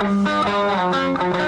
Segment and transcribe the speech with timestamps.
[0.00, 1.47] This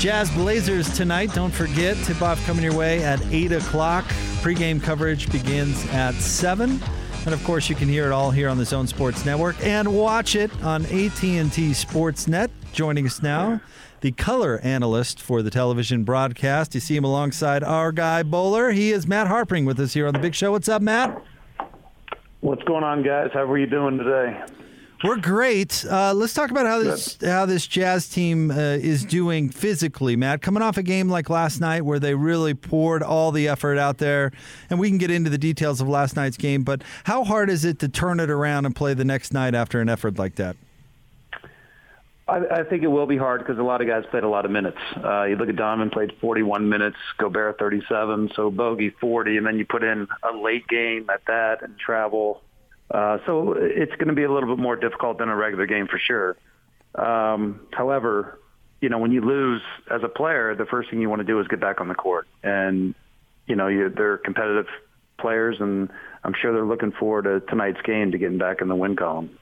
[0.00, 1.30] Jazz Blazers tonight.
[1.34, 4.06] Don't forget, tip off coming your way at 8 o'clock.
[4.40, 6.80] Pre-game coverage begins at 7.
[7.26, 9.94] And of course, you can hear it all here on the Zone Sports Network and
[9.94, 12.48] watch it on AT&T Sportsnet.
[12.72, 13.60] Joining us now,
[14.00, 16.74] the color analyst for the television broadcast.
[16.74, 18.70] You see him alongside our guy Bowler.
[18.70, 20.52] He is Matt Harpring with us here on the Big Show.
[20.52, 21.22] What's up, Matt?
[22.40, 23.28] What's going on, guys?
[23.34, 24.42] How are you doing today?
[25.02, 25.84] We're great.
[25.88, 30.42] Uh, let's talk about how this how this Jazz team uh, is doing physically, Matt.
[30.42, 33.96] Coming off a game like last night where they really poured all the effort out
[33.96, 34.30] there,
[34.68, 36.64] and we can get into the details of last night's game.
[36.64, 39.80] But how hard is it to turn it around and play the next night after
[39.80, 40.56] an effort like that?
[42.28, 44.44] I, I think it will be hard because a lot of guys played a lot
[44.44, 44.78] of minutes.
[45.02, 49.58] Uh, you look at Donovan played 41 minutes, Gobert 37, so Bogey 40, and then
[49.58, 52.42] you put in a late game at that and travel.
[52.90, 55.86] Uh, so it's going to be a little bit more difficult than a regular game
[55.86, 56.36] for sure.
[56.94, 58.40] Um, however,
[58.80, 61.38] you know, when you lose as a player, the first thing you want to do
[61.40, 62.26] is get back on the court.
[62.42, 62.94] And,
[63.46, 64.66] you know, you, they're competitive
[65.18, 65.90] players, and
[66.24, 69.38] I'm sure they're looking forward to tonight's game to getting back in the win column.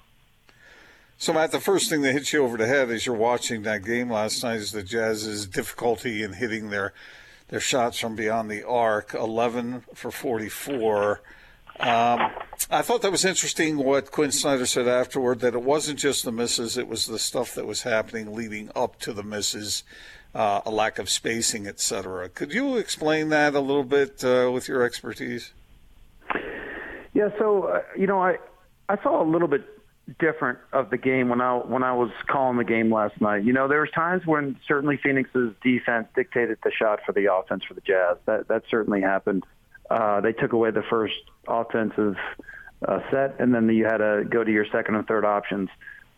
[1.17, 3.85] So, Matt, the first thing that hits you over the head as you're watching that
[3.85, 6.93] game last night is the Jazz's difficulty in hitting their
[7.49, 9.15] their shots from beyond the arc.
[9.15, 11.21] 11 for 44.
[11.81, 12.33] Um,
[12.71, 16.33] I thought that was interesting what Quinn Snyder said afterward that it wasn't just the
[16.33, 19.85] misses, it was the stuff that was happening leading up to the misses,
[20.35, 22.29] uh, a lack of spacing, etc.
[22.31, 25.53] Could you explain that a little bit uh, with your expertise?
[27.15, 28.39] Yeah, so uh, you know, I
[28.89, 29.65] I saw a little bit
[30.19, 33.45] different of the game when I when I was calling the game last night.
[33.45, 37.63] You know, there was times when certainly Phoenix's defense dictated the shot for the offense
[37.65, 38.17] for the Jazz.
[38.27, 39.45] That that certainly happened.
[39.91, 41.15] Uh, they took away the first
[41.47, 42.17] offensive
[42.87, 45.69] uh, set, and then you had to go to your second and third options.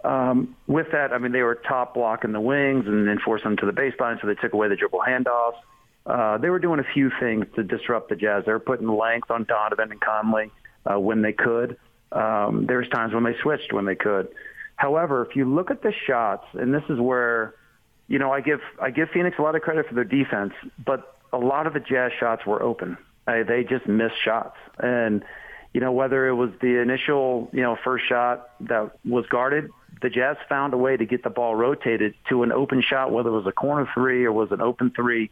[0.04, 3.44] Um, with that, I mean, they were top block in the wings and then forced
[3.44, 5.58] them to the baseline, so they took away the dribble handoffs.
[6.06, 8.44] Uh, they were doing a few things to disrupt the Jazz.
[8.46, 10.50] They were putting length on Donovan and Conley
[10.90, 11.76] uh, when they could.
[12.12, 14.28] Um, there's times when they switched when they could.
[14.76, 17.54] However, if you look at the shots, and this is where,
[18.08, 20.52] you know, I give I give Phoenix a lot of credit for their defense,
[20.84, 22.96] but a lot of the Jazz shots were open.
[23.26, 25.24] They just missed shots, and
[25.72, 29.70] you know whether it was the initial you know first shot that was guarded,
[30.02, 33.28] the Jazz found a way to get the ball rotated to an open shot, whether
[33.28, 35.30] it was a corner three or was an open three,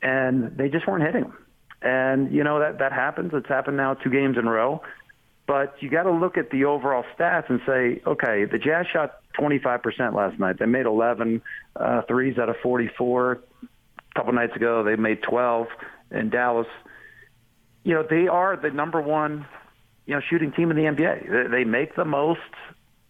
[0.00, 1.36] and they just weren't hitting them.
[1.82, 3.32] And you know that that happens.
[3.34, 4.82] It's happened now two games in a row.
[5.46, 9.20] But you got to look at the overall stats and say, okay, the Jazz shot
[9.38, 10.58] 25% last night.
[10.58, 11.40] They made 11
[11.76, 13.32] uh, threes out of 44.
[13.32, 13.38] A
[14.16, 15.68] couple nights ago, they made 12
[16.10, 16.66] in Dallas.
[17.86, 19.46] You know, they are the number one,
[20.06, 21.52] you know, shooting team in the NBA.
[21.52, 22.40] They, make the most,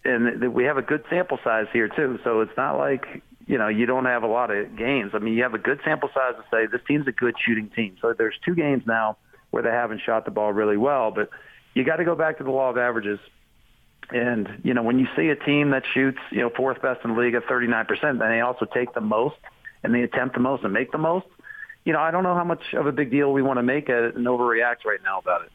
[0.05, 2.19] and we have a good sample size here too.
[2.23, 5.13] So it's not like you know you don't have a lot of games.
[5.15, 7.71] I mean, you have a good sample size to say this team's a good shooting
[7.71, 7.97] team.
[8.03, 9.17] So there's two games now
[9.51, 11.31] where they haven't shot the ball really well, but
[11.73, 13.19] you got to go back to the law of averages.
[14.11, 17.15] And you know, when you see a team that shoots, you know, fourth best in
[17.15, 19.37] the league at 39%, then they also take the most
[19.83, 21.27] and they attempt the most and make the most.
[21.87, 23.89] You know, I don't know how much of a big deal we want to make
[23.89, 25.53] it and overreact right now about it.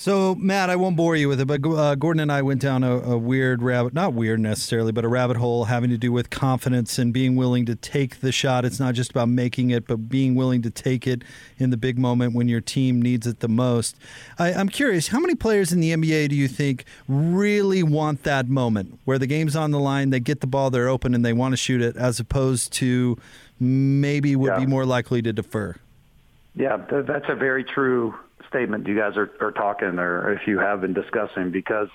[0.00, 2.82] So, Matt, I won't bore you with it, but uh, Gordon and I went down
[2.82, 6.30] a, a, weird rabbit, not weird necessarily, but a rabbit hole having to do with
[6.30, 8.64] confidence and being willing to take the shot.
[8.64, 11.22] It's not just about making it, but being willing to take it
[11.58, 13.94] in the big moment when your team needs it the most.
[14.38, 18.48] I, I'm curious, how many players in the NBA do you think really want that
[18.48, 21.34] moment where the game's on the line, they get the ball, they're open, and they
[21.34, 23.18] want to shoot it, as opposed to
[23.60, 24.58] maybe would yeah.
[24.58, 25.76] be more likely to defer?
[26.54, 28.14] Yeah, that's a very true
[28.48, 31.88] statement you guys are, are talking or if you have been discussing because,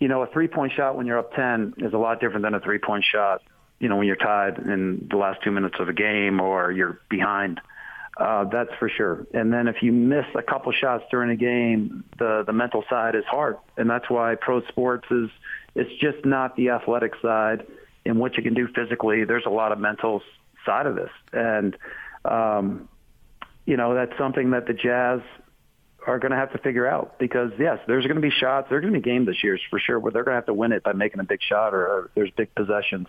[0.00, 2.60] you know, a three-point shot when you're up 10 is a lot different than a
[2.60, 3.42] three-point shot,
[3.78, 6.98] you know, when you're tied in the last two minutes of a game or you're
[7.08, 7.60] behind.
[8.16, 9.26] Uh, that's for sure.
[9.34, 13.14] And then if you miss a couple shots during a game, the the mental side
[13.14, 15.28] is hard, and that's why pro sports is
[15.74, 17.66] it's just not the athletic side
[18.06, 19.24] in what you can do physically.
[19.24, 20.22] There's a lot of mental
[20.66, 21.76] side of this, and
[22.24, 22.88] um,
[23.64, 25.20] you know that's something that the Jazz
[26.06, 28.68] are going to have to figure out because yes, there's going to be shots.
[28.70, 30.54] There's going to be games this year for sure where they're going to have to
[30.54, 33.08] win it by making a big shot or, or there's big possessions.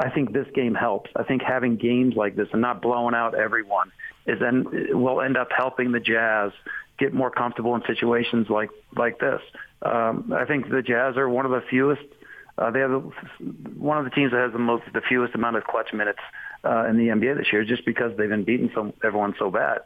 [0.00, 1.10] I think this game helps.
[1.14, 3.92] I think having games like this and not blowing out everyone
[4.26, 6.52] is then will end up helping the Jazz
[6.98, 9.40] get more comfortable in situations like like this.
[9.82, 12.02] Um, I think the Jazz are one of the fewest.
[12.56, 12.90] Uh, they have
[13.76, 16.18] one of the teams that has the most, the fewest amount of clutch minutes
[16.64, 19.80] uh, in the NBA this year, just because they've been beating so everyone so bad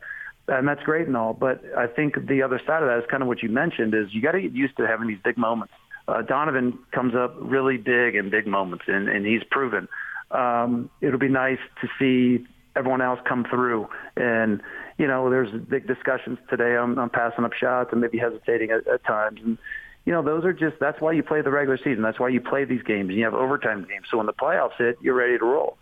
[0.49, 1.33] and that's great and all.
[1.33, 4.13] But I think the other side of that is kind of what you mentioned is
[4.13, 5.73] you got to get used to having these big moments.
[6.09, 9.89] Uh, Donovan comes up really big in big moments, and, and he's proven.
[10.31, 12.45] Um, it'll be nice to see
[12.75, 13.89] everyone else come through.
[14.17, 14.63] And
[14.99, 18.87] you know, there's big discussions today on, on passing up shots and maybe hesitating at,
[18.89, 19.41] at times.
[19.45, 19.59] And
[20.05, 22.03] you know, those are just that's why you play the regular season.
[22.03, 23.11] That's why you play these games.
[23.11, 24.07] And you have overtime games.
[24.11, 25.79] So when the playoffs hit, you're ready to roll.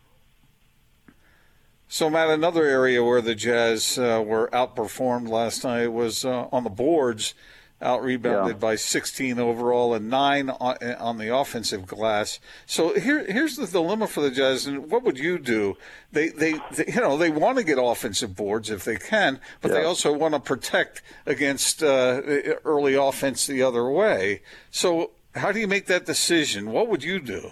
[1.93, 6.63] So, Matt, another area where the Jazz uh, were outperformed last night was uh, on
[6.63, 7.35] the boards,
[7.83, 8.61] out rebounded yeah.
[8.61, 12.39] by 16 overall and nine on, on, the offensive glass.
[12.65, 14.69] So here, here's the dilemma for the Jazz.
[14.69, 15.77] And what would you do?
[16.13, 19.73] They, they, they you know, they want to get offensive boards if they can, but
[19.73, 19.79] yeah.
[19.79, 22.23] they also want to protect against uh,
[22.65, 24.43] early offense the other way.
[24.71, 26.71] So, how do you make that decision?
[26.71, 27.51] What would you do?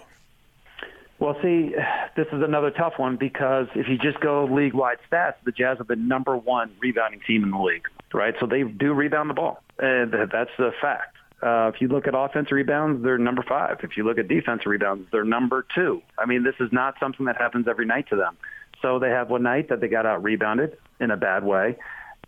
[1.19, 1.75] Well, see,
[2.15, 5.87] this is another tough one because if you just go league-wide stats, the Jazz have
[5.87, 8.33] been number one rebounding team in the league, right?
[8.39, 11.17] So they do rebound the ball, and that's a fact.
[11.41, 13.79] Uh, if you look at offensive rebounds, they're number five.
[13.83, 16.01] If you look at defensive rebounds, they're number two.
[16.17, 18.37] I mean, this is not something that happens every night to them.
[18.81, 21.77] So they have one night that they got out rebounded in a bad way.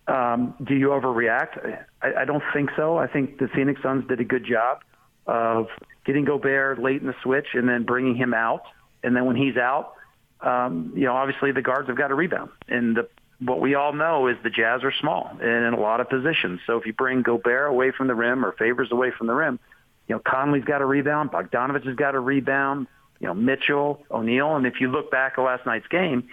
[0.07, 1.85] Um, do you overreact?
[2.01, 2.97] I, I don't think so.
[2.97, 4.81] I think the Phoenix Suns did a good job
[5.27, 5.67] of
[6.05, 8.63] getting Gobert late in the switch and then bringing him out
[9.03, 9.93] and then when he's out,
[10.41, 12.49] um, you know, obviously the guards have got to rebound.
[12.67, 13.07] And the,
[13.39, 16.61] what we all know is the Jazz are small and in a lot of positions.
[16.67, 19.59] So if you bring Gobert away from the rim or Favors away from the rim,
[20.07, 22.87] you know, Conley's got a rebound, Bogdanovich has got a rebound,
[23.19, 24.55] you know, Mitchell, O'Neale.
[24.55, 26.27] And if you look back at last night's game,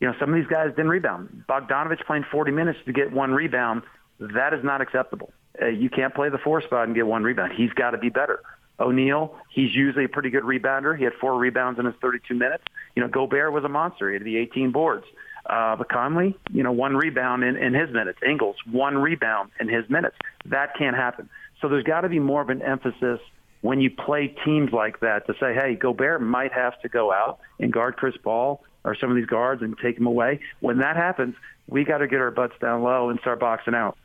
[0.00, 1.44] you know, some of these guys didn't rebound.
[1.48, 3.82] Bogdanovich playing 40 minutes to get one rebound,
[4.20, 5.32] that is not acceptable.
[5.60, 7.52] Uh, you can't play the four spot and get one rebound.
[7.56, 8.40] He's got to be better.
[8.80, 10.96] O'Neale, he's usually a pretty good rebounder.
[10.96, 12.64] He had four rebounds in his 32 minutes.
[12.96, 14.08] You know, Gobert was a monster.
[14.08, 15.06] He had the 18 boards.
[15.46, 18.18] Uh, but Conley, you know, one rebound in, in his minutes.
[18.26, 20.16] Ingles, one rebound in his minutes.
[20.46, 21.28] That can't happen.
[21.60, 23.20] So there's got to be more of an emphasis
[23.60, 27.38] when you play teams like that to say, hey, Gobert might have to go out
[27.58, 30.40] and guard Chris Paul or some of these guards and take him away.
[30.60, 31.34] When that happens,
[31.66, 33.96] we got to get our butts down low and start boxing out.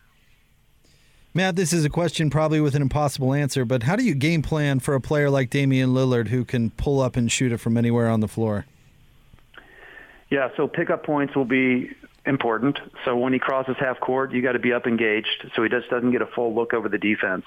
[1.31, 4.41] Matt, this is a question probably with an impossible answer, but how do you game
[4.41, 7.77] plan for a player like Damian Lillard who can pull up and shoot it from
[7.77, 8.65] anywhere on the floor?
[10.31, 11.91] Yeah, so pickup points will be
[12.25, 12.79] important.
[13.05, 15.87] So when he crosses half court, you got to be up engaged so he just
[15.89, 17.45] doesn't get a full look over the defense.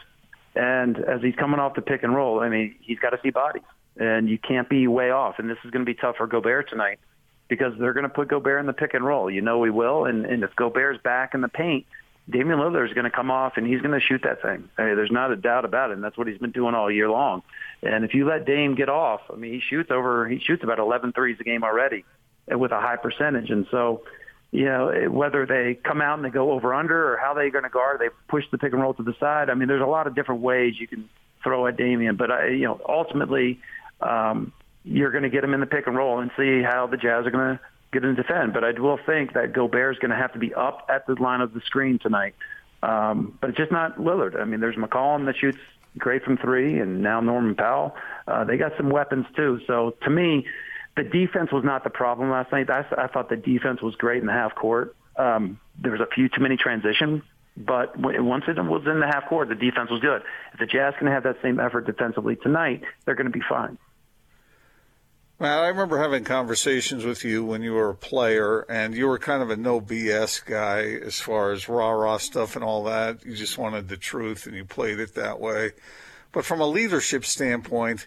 [0.55, 3.31] And as he's coming off the pick and roll, I mean, he's got to see
[3.31, 3.63] bodies,
[3.97, 5.39] and you can't be way off.
[5.39, 7.01] And this is going to be tough for Gobert tonight
[7.49, 9.29] because they're going to put Gobert in the pick and roll.
[9.29, 10.05] You know we will.
[10.05, 11.85] And, and if Gobert's back in the paint–
[12.31, 14.69] Damian Lillard is going to come off and he's going to shoot that thing.
[14.79, 15.95] I mean, there's not a doubt about it.
[15.95, 17.43] And that's what he's been doing all year long.
[17.83, 20.79] And if you let Dame get off, I mean, he shoots over, he shoots about
[20.79, 22.05] 11 threes a game already
[22.49, 23.51] with a high percentage.
[23.51, 24.05] And so,
[24.53, 27.65] you know, whether they come out and they go over under or how they're going
[27.65, 29.51] to guard, they push the pick and roll to the side.
[29.51, 31.09] I mean, there's a lot of different ways you can
[31.43, 32.17] throw at Damian.
[32.17, 33.61] But, I, you know, ultimately,
[34.01, 34.53] um,
[34.85, 37.27] you're going to get him in the pick and roll and see how the Jazz
[37.27, 37.61] are going to
[37.93, 38.53] get in defend.
[38.53, 41.15] But I will think that Gobert is going to have to be up at the
[41.15, 42.35] line of the screen tonight.
[42.83, 44.41] Um, but it's just not Lillard.
[44.41, 45.59] I mean, there's McCollum that shoots
[45.99, 47.95] great from three, and now Norman Powell.
[48.27, 49.61] Uh, they got some weapons too.
[49.67, 50.47] So to me,
[50.97, 52.69] the defense was not the problem last night.
[52.71, 54.97] I, I thought the defense was great in the half court.
[55.17, 57.23] Um, there was a few too many transitions,
[57.57, 60.23] but once it was in the half court, the defense was good.
[60.55, 63.79] If the Jazz can have that same effort defensively tonight, they're going to be fine.
[65.39, 69.19] Well, I remember having conversations with you when you were a player, and you were
[69.19, 73.25] kind of a no BS guy as far as rah rah stuff and all that.
[73.27, 75.73] You just wanted the truth, and you played it that way.
[76.31, 78.07] But from a leadership standpoint,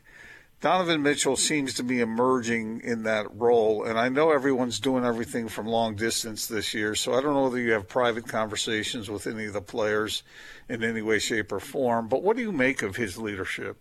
[0.62, 5.48] Donovan Mitchell seems to be emerging in that role, and I know everyone's doing everything
[5.48, 9.28] from long distance this year, so I don't know whether you have private conversations with
[9.28, 10.24] any of the players
[10.70, 12.08] in any way, shape, or form.
[12.08, 13.78] But what do you make of his leadership?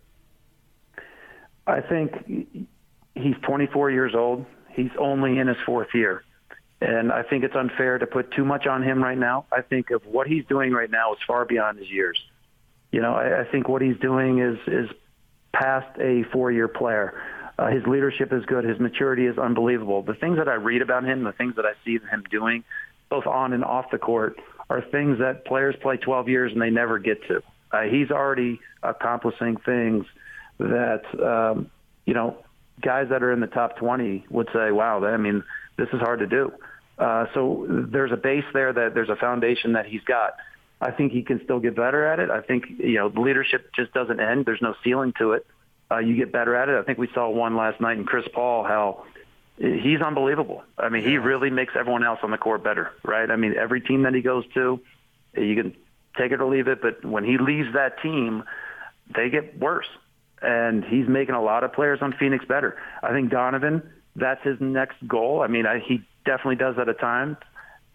[1.65, 2.67] I think
[3.15, 4.45] he's 24 years old.
[4.69, 6.23] He's only in his fourth year.
[6.81, 9.45] And I think it's unfair to put too much on him right now.
[9.51, 12.21] I think of what he's doing right now is far beyond his years.
[12.91, 14.89] You know, I, I think what he's doing is is
[15.53, 17.13] past a four-year player.
[17.57, 18.65] Uh, his leadership is good.
[18.65, 20.01] His maturity is unbelievable.
[20.01, 22.65] The things that I read about him, the things that I see him doing,
[23.09, 24.37] both on and off the court,
[24.69, 27.41] are things that players play 12 years and they never get to.
[27.71, 30.05] Uh, he's already accomplishing things
[30.59, 31.71] that um,
[32.05, 32.37] you know
[32.81, 35.43] guys that are in the top 20 would say, "Wow, I mean,
[35.77, 36.53] this is hard to do."
[36.97, 40.35] Uh, so there's a base there that there's a foundation that he's got.
[40.79, 42.29] I think he can still get better at it.
[42.29, 44.45] I think you know leadership just doesn't end.
[44.45, 45.45] There's no ceiling to it.
[45.91, 46.77] Uh, you get better at it.
[46.77, 49.05] I think we saw one last night in Chris Paul how
[49.57, 50.63] he's unbelievable.
[50.77, 53.29] I mean, he really makes everyone else on the court better, right?
[53.29, 54.81] I mean, every team that he goes to,
[55.37, 55.75] you can
[56.17, 58.43] take it or leave it, but when he leaves that team,
[59.13, 59.87] they get worse.
[60.45, 62.77] And he's making a lot of players on Phoenix better.
[63.01, 63.81] I think Donovan,
[64.15, 65.41] that's his next goal.
[65.41, 67.37] I mean, I, he definitely does that at a time.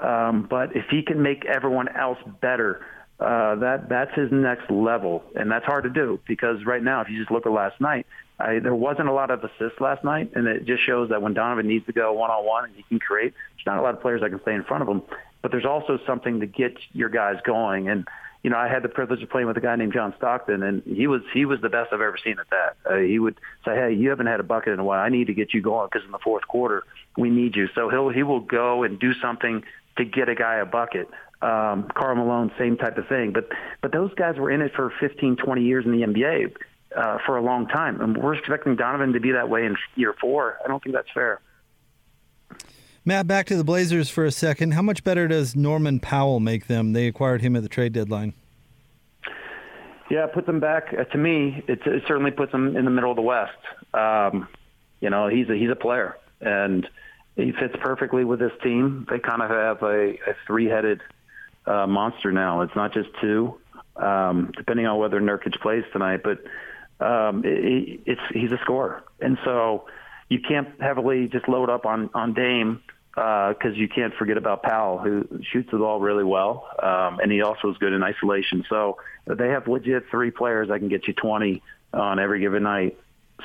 [0.01, 2.85] Um, but if he can make everyone else better,
[3.21, 7.11] uh, that that's his next level, and that's hard to do because right now, if
[7.11, 8.07] you just look at last night,
[8.39, 11.35] I, there wasn't a lot of assists last night, and it just shows that when
[11.35, 13.95] Donovan needs to go one on one and he can create, there's not a lot
[13.95, 15.03] of players that can stay in front of him.
[15.43, 18.09] But there's also something to get your guys going, and
[18.43, 20.83] you know, I had the privilege of playing with a guy named John Stockton, and
[20.85, 22.77] he was he was the best I've ever seen at that.
[22.91, 25.01] Uh, he would say, "Hey, you haven't had a bucket in a while.
[25.01, 26.85] I need to get you going because in the fourth quarter
[27.19, 29.63] we need you." So he'll he will go and do something
[29.99, 31.09] to get a guy a bucket.
[31.43, 33.33] Um, Karl Malone, same type of thing.
[33.33, 33.49] But
[33.83, 36.55] but those guys were in it for 15, 20 years in the NBA
[36.97, 40.15] uh, for a long time, and we're expecting Donovan to be that way in year
[40.19, 40.57] four.
[40.65, 41.41] I don't think that's fair.
[43.11, 44.75] Matt, back to the Blazers for a second.
[44.75, 46.93] How much better does Norman Powell make them?
[46.93, 48.35] They acquired him at the trade deadline.
[50.09, 50.95] Yeah, it puts them back.
[50.97, 53.59] Uh, to me, it, it certainly puts them in the middle of the West.
[53.95, 54.47] Um,
[55.01, 56.89] you know, he's a, he's a player, and
[57.35, 59.09] he fits perfectly with this team.
[59.11, 61.01] They kind of have a, a three-headed
[61.67, 62.61] uh, monster now.
[62.61, 63.59] It's not just two,
[63.97, 66.21] um, depending on whether Nurkic plays tonight.
[66.23, 66.45] But
[67.05, 69.87] um, it, it's he's a scorer, and so
[70.29, 72.81] you can't heavily just load up on on Dame
[73.15, 77.33] because uh, you can't forget about Powell, who shoots the ball really well, um, and
[77.33, 78.65] he also is good in isolation.
[78.69, 81.63] So they have legit three players that can get you 20
[81.93, 82.97] on every given night.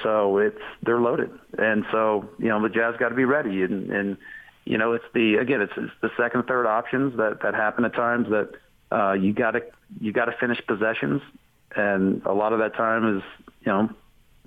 [0.04, 3.90] So it's they're loaded, and so you know the Jazz got to be ready, and,
[3.92, 4.18] and
[4.66, 7.94] you know it's the again it's, it's the second, third options that that happen at
[7.94, 8.52] times that
[8.92, 9.62] uh, you got to
[10.02, 11.22] you got to finish possessions,
[11.78, 13.24] and a lot of that time is
[13.62, 13.90] you know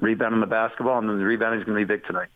[0.00, 2.28] rebounding the basketball, and then the rebounding is going to be big tonight.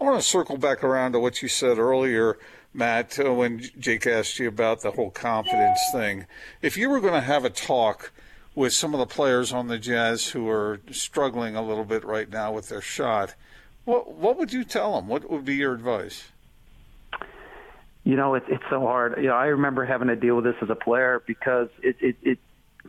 [0.00, 2.38] I want to circle back around to what you said earlier,
[2.74, 6.26] Matt, uh, when Jake asked you about the whole confidence thing.
[6.60, 8.12] If you were going to have a talk
[8.54, 12.28] with some of the players on the Jazz who are struggling a little bit right
[12.28, 13.34] now with their shot,
[13.84, 15.08] what what would you tell them?
[15.08, 16.24] What would be your advice?
[18.04, 19.16] You know, it's it's so hard.
[19.16, 22.16] You know, I remember having to deal with this as a player because it, it,
[22.22, 22.38] it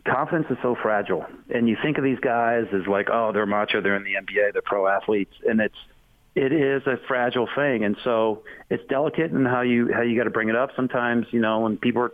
[0.04, 1.24] confidence is so fragile.
[1.48, 4.52] And you think of these guys as like, oh, they're macho, they're in the NBA,
[4.52, 5.76] they're pro athletes, and it's
[6.38, 10.24] it is a fragile thing, and so it's delicate in how you how you got
[10.24, 10.70] to bring it up.
[10.76, 12.12] Sometimes, you know, when people are,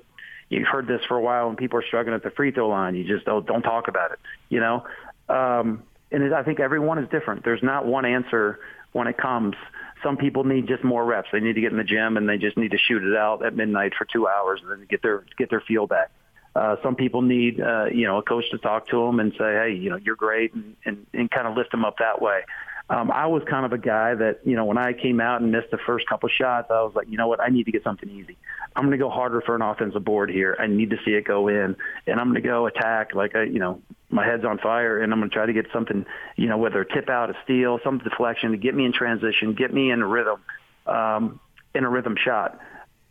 [0.48, 2.94] you've heard this for a while, when people are struggling at the free throw line,
[2.94, 4.86] you just don't don't talk about it, you know.
[5.28, 7.44] Um, and it, I think everyone is different.
[7.44, 8.60] There's not one answer
[8.92, 9.56] when it comes.
[10.02, 11.28] Some people need just more reps.
[11.30, 13.44] They need to get in the gym and they just need to shoot it out
[13.44, 16.10] at midnight for two hours and then get their get their feel back.
[16.56, 19.52] Uh, some people need, uh, you know, a coach to talk to them and say,
[19.54, 22.42] hey, you know, you're great, and, and, and kind of lift them up that way.
[22.90, 25.50] Um, I was kind of a guy that, you know, when I came out and
[25.50, 27.82] missed the first couple shots, I was like, you know what, I need to get
[27.82, 28.36] something easy.
[28.76, 30.56] I'm going to go harder for an offensive board here.
[30.58, 31.76] I need to see it go in,
[32.06, 35.12] and I'm going to go attack like I, you know, my head's on fire, and
[35.12, 36.04] I'm going to try to get something,
[36.36, 39.54] you know, whether a tip out, a steal, some deflection to get me in transition,
[39.54, 40.40] get me in a rhythm,
[40.86, 41.40] um,
[41.74, 42.58] in a rhythm shot.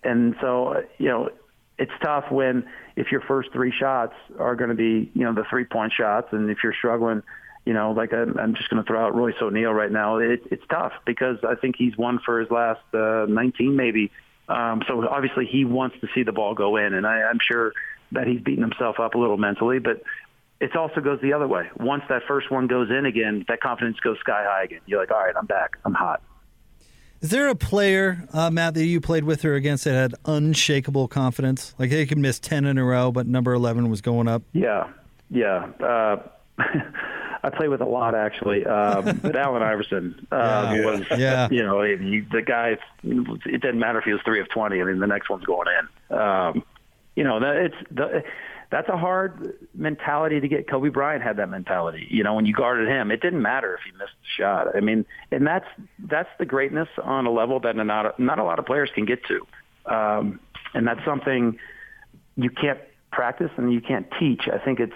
[0.04, 1.30] And so, you know,
[1.80, 5.46] it's tough when if your first three shots are going to be, you know, the
[5.50, 7.24] three point shots, and if you're struggling
[7.66, 10.18] you know, like I'm, I'm just going to throw out Royce O'Neale right now.
[10.18, 14.12] It, it's tough because I think he's won for his last uh, 19 maybe.
[14.50, 17.72] Um, so obviously he wants to see the ball go in, and I, I'm sure
[18.12, 19.80] that he's beating himself up a little mentally.
[19.80, 20.04] But
[20.60, 21.70] it also goes the other way.
[21.78, 24.82] Once that first one goes in again, that confidence goes sky high again.
[24.86, 25.78] You're like, all right, I'm back.
[25.86, 26.22] I'm hot.
[27.22, 31.08] Is there a player, uh, Matt, that you played with or against that had unshakable
[31.08, 31.74] confidence?
[31.80, 34.44] Like they could miss 10 in a row, but number 11 was going up?
[34.52, 34.90] Yeah.
[35.30, 35.68] Yeah.
[35.80, 36.18] Uh,
[37.44, 38.66] I play with a lot actually.
[38.66, 40.86] Um, but Allen Iverson uh, yeah.
[40.86, 41.48] was, yeah.
[41.52, 42.78] you know, he, the guy.
[43.04, 44.82] It didn't matter if he was three of twenty.
[44.82, 46.18] I mean, the next one's going in.
[46.18, 46.64] Um,
[47.16, 48.24] you know, that it's the.
[48.72, 50.68] That's a hard mentality to get.
[50.68, 52.08] Kobe Bryant had that mentality.
[52.10, 54.76] You know, when you guarded him, it didn't matter if he missed the shot.
[54.76, 55.68] I mean, and that's
[56.00, 59.20] that's the greatness on a level that not not a lot of players can get
[59.26, 59.46] to,
[59.94, 60.40] um,
[60.74, 61.60] and that's something
[62.36, 62.80] you can't
[63.12, 64.48] practice and you can't teach.
[64.52, 64.94] I think it's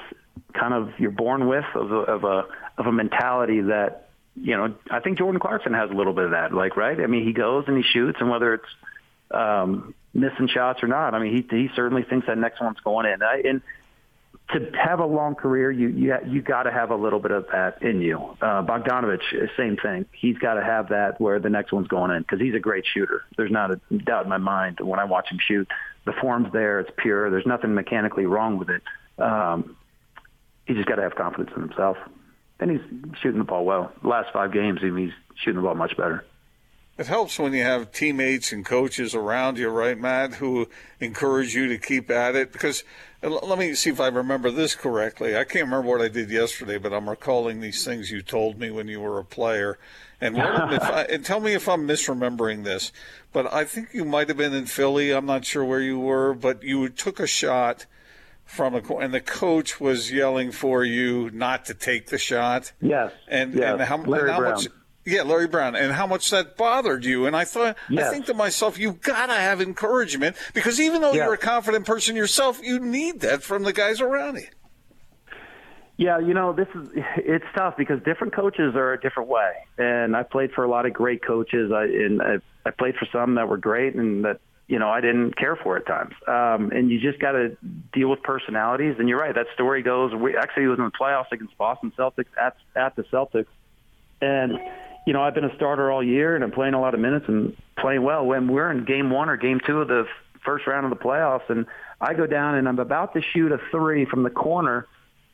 [0.54, 2.46] kind of you're born with of a, of a
[2.78, 6.32] of a mentality that you know I think Jordan Clarkson has a little bit of
[6.32, 8.70] that like right I mean he goes and he shoots and whether it's
[9.32, 11.14] um, missing shots or not.
[11.14, 13.22] I mean, he he certainly thinks that next one's going in.
[13.22, 13.62] I, and
[14.50, 17.48] to have a long career, you you you got to have a little bit of
[17.52, 18.18] that in you.
[18.42, 20.06] Uh, Bogdanovich, same thing.
[20.12, 22.86] He's got to have that where the next one's going in because he's a great
[22.94, 23.24] shooter.
[23.36, 25.68] There's not a doubt in my mind when I watch him shoot.
[26.06, 26.80] The form's there.
[26.80, 27.30] It's pure.
[27.30, 28.82] There's nothing mechanically wrong with it.
[29.18, 29.76] Um,
[30.68, 31.98] he's just got to have confidence in himself,
[32.60, 32.82] and he's
[33.22, 33.92] shooting the ball well.
[34.02, 36.24] The last five games, he's shooting the ball much better.
[36.98, 40.68] It helps when you have teammates and coaches around you, right, Matt, who
[41.00, 42.52] encourage you to keep at it.
[42.52, 42.84] Because
[43.22, 45.38] uh, let me see if I remember this correctly.
[45.38, 48.72] I can't remember what I did yesterday, but I'm recalling these things you told me
[48.72, 49.78] when you were a player.
[50.20, 52.92] And, I, and tell me if I'm misremembering this,
[53.32, 55.12] but I think you might have been in Philly.
[55.12, 57.86] I'm not sure where you were, but you took a shot
[58.48, 62.72] from a and the coach was yelling for you not to take the shot.
[62.82, 63.12] Yes.
[63.28, 63.74] And, yes.
[63.74, 64.68] and how, and how much
[65.08, 67.28] yeah, Larry Brown, and how much that bothered you.
[67.28, 68.08] And I thought, yes.
[68.08, 71.24] I think to myself, you got to have encouragement because even though yes.
[71.24, 74.48] you're a confident person yourself, you need that from the guys around you.
[75.96, 79.54] Yeah, you know, this is it's tough because different coaches are a different way.
[79.78, 81.72] And I played for a lot of great coaches.
[81.72, 82.36] I and I,
[82.66, 85.78] I played for some that were great and that you know I didn't care for
[85.78, 86.14] at times.
[86.28, 87.58] Um, and you just got to
[87.94, 88.96] deal with personalities.
[89.00, 89.34] And you're right.
[89.34, 90.14] That story goes.
[90.14, 93.48] We actually it was in the playoffs against Boston Celtics at at the Celtics,
[94.22, 94.60] and
[95.08, 97.26] you know, I've been a starter all year and I'm playing a lot of minutes
[97.30, 98.26] and playing well.
[98.26, 100.06] When we're in game one or game two of the
[100.44, 101.66] first round of the playoffs, and
[102.02, 104.86] I go down and I'm about to shoot a three from the corner,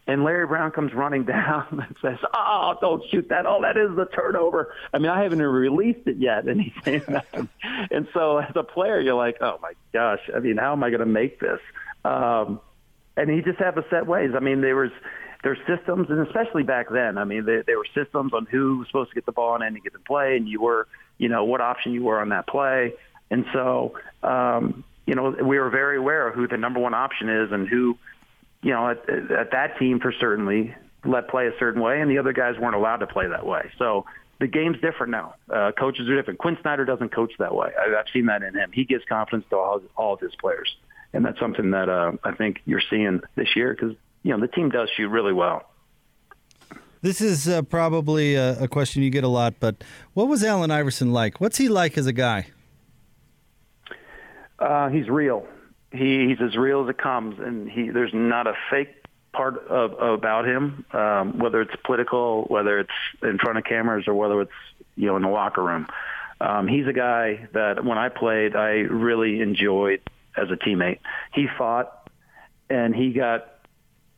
[0.08, 3.46] and Larry Brown comes running down and says, "Oh, don't shoot that!
[3.46, 6.74] Oh, that is the turnover." I mean, I haven't even released it yet, and he's
[6.84, 7.28] saying that.
[7.92, 10.22] and so, as a player, you're like, "Oh my gosh!
[10.36, 11.60] I mean, how am I going to make this?"
[12.06, 12.60] Um,
[13.16, 14.32] and he just had the set ways.
[14.36, 14.92] I mean, there was
[15.44, 18.88] there's systems, and especially back then, I mean, there, there were systems on who was
[18.88, 21.60] supposed to get the ball on any given play, and you were, you know, what
[21.60, 22.94] option you were on that play.
[23.30, 27.28] And so, um, you know, we were very aware of who the number one option
[27.28, 27.98] is and who,
[28.64, 30.74] you know, at, at that team for certainly
[31.06, 33.70] let play a certain way, and the other guys weren't allowed to play that way.
[33.78, 34.06] So
[34.40, 35.36] the game's different now.
[35.54, 36.40] Uh, coaches are different.
[36.40, 37.72] Quinn Snyder doesn't coach that way.
[37.78, 38.72] I, I've seen that in him.
[38.74, 40.74] He gives confidence to all, all of his players,
[41.14, 44.48] and that's something that uh, I think you're seeing this year because you know, the
[44.48, 45.70] team does shoot really well.
[47.02, 49.84] This is uh, probably a, a, question you get a lot, but
[50.14, 51.42] what was Allen Iverson like?
[51.42, 52.48] What's he like as a guy?
[54.58, 55.46] Uh, he's real.
[55.94, 59.94] He, he's as real as it comes, and he there's not a fake part of,
[59.94, 64.52] about him, um, whether it's political, whether it's in front of cameras, or whether it's
[64.96, 65.88] you know in the locker room.
[66.42, 70.02] Um, he's a guy that when I played, I really enjoyed
[70.36, 71.00] as a teammate.
[71.32, 72.10] He fought,
[72.70, 73.54] and he got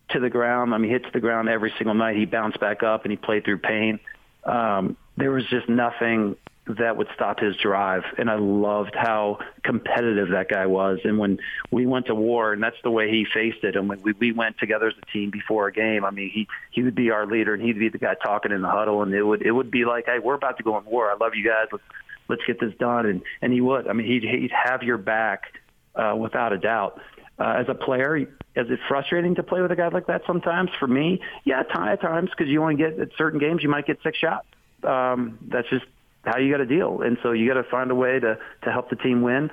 [0.09, 0.73] to the ground.
[0.73, 2.15] I mean, hits the ground every single night.
[2.15, 3.99] He bounced back up and he played through pain.
[4.43, 6.35] Um, there was just nothing
[6.67, 8.03] that would stop his drive.
[8.17, 10.99] And I loved how competitive that guy was.
[11.03, 11.39] And when
[11.71, 13.75] we went to war, and that's the way he faced it.
[13.75, 16.47] And when we, we went together as a team before a game, I mean, he,
[16.71, 19.03] he would be our leader and he'd be the guy talking in the huddle.
[19.03, 21.11] And it would, it would be like, Hey, we're about to go in war.
[21.11, 21.67] I love you guys.
[21.71, 21.83] Let's,
[22.27, 23.05] let's get this done.
[23.05, 25.53] And, and he would, I mean, he'd, he'd have your back,
[25.95, 26.99] uh, without a doubt
[27.39, 30.69] uh, as a player, is it frustrating to play with a guy like that sometimes?
[30.79, 33.99] For me, yeah, at times because you only get at certain games you might get
[34.03, 34.47] six shots.
[34.83, 35.85] Um, that's just
[36.25, 38.71] how you got to deal, and so you got to find a way to to
[38.71, 39.49] help the team win.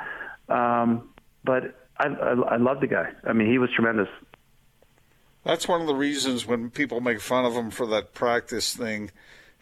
[0.49, 1.11] Um,
[1.45, 3.11] but I, I, I love the guy.
[3.25, 4.09] I mean, he was tremendous.
[5.45, 9.11] That's one of the reasons when people make fun of him for that practice thing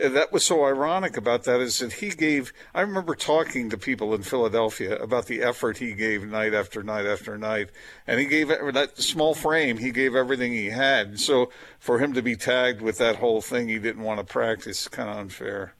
[0.01, 4.14] that was so ironic about that is that he gave i remember talking to people
[4.14, 7.68] in philadelphia about the effort he gave night after night after night
[8.07, 12.23] and he gave that small frame he gave everything he had so for him to
[12.23, 15.75] be tagged with that whole thing he didn't want to practice kind of unfair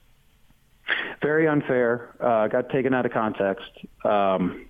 [1.23, 3.71] very unfair uh, got taken out of context.
[4.05, 4.67] Um,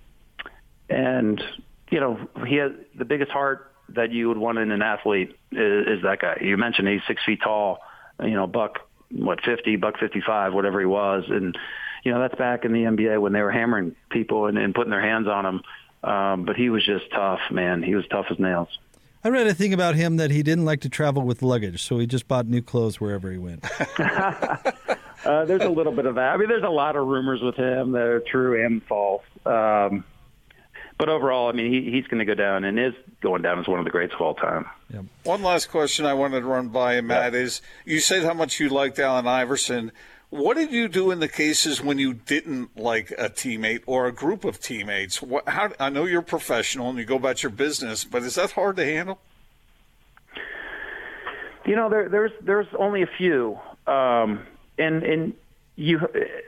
[0.89, 1.43] and
[1.91, 5.87] you know he has the biggest heart that you would want in an athlete is,
[5.99, 6.39] is that guy.
[6.41, 7.79] You mentioned he's six feet tall
[8.23, 11.25] you know buck what 50 buck 55 whatever he was.
[11.29, 11.57] And
[12.05, 14.91] you know that's back in the NBA when they were hammering people and, and putting
[14.91, 15.63] their hands on them
[16.03, 17.83] um, but he was just tough man.
[17.83, 18.69] He was tough as nails
[19.23, 21.99] I read a thing about him that he didn't like to travel with luggage so
[21.99, 23.65] he just bought new clothes wherever he went
[23.99, 27.57] uh, there's a little bit of that I mean there's a lot of rumors with
[27.57, 30.05] him that are true and false um,
[31.01, 33.67] but overall, I mean, he, he's going to go down and is going down as
[33.67, 34.67] one of the greats of all time.
[34.93, 35.05] Yep.
[35.25, 37.39] One last question I wanted to run by you, Matt, yeah.
[37.39, 39.93] is you said how much you liked Allen Iverson.
[40.31, 44.13] What did you do in the cases when you didn't like a teammate or a
[44.13, 45.21] group of teammates?
[45.21, 48.53] What, how, I know you're professional and you go about your business, but is that
[48.53, 49.19] hard to handle?
[51.67, 54.47] You know, there, there's there's only a few, um,
[54.79, 55.35] and and
[55.77, 56.01] you,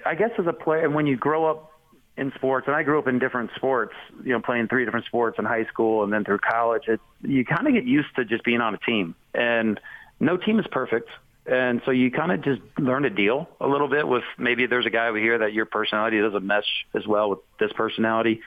[0.07, 1.73] I guess as a player, when you grow up
[2.17, 5.39] in sports, and I grew up in different sports, you know, playing three different sports
[5.39, 8.45] in high school and then through college, it, you kind of get used to just
[8.45, 9.15] being on a team.
[9.35, 9.81] And
[10.21, 11.09] no team is perfect.
[11.45, 14.87] And so you kind of just learn to deal a little bit with maybe there's
[14.87, 18.43] a guy over here that your personality doesn't mesh as well with this personality.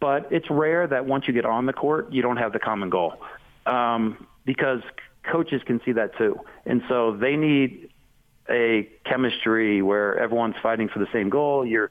[0.00, 2.88] But it's rare that once you get on the court, you don't have the common
[2.88, 3.20] goal
[3.66, 4.80] um, because
[5.22, 6.40] coaches can see that too.
[6.64, 7.90] And so they need
[8.48, 11.66] a chemistry where everyone's fighting for the same goal.
[11.66, 11.90] You're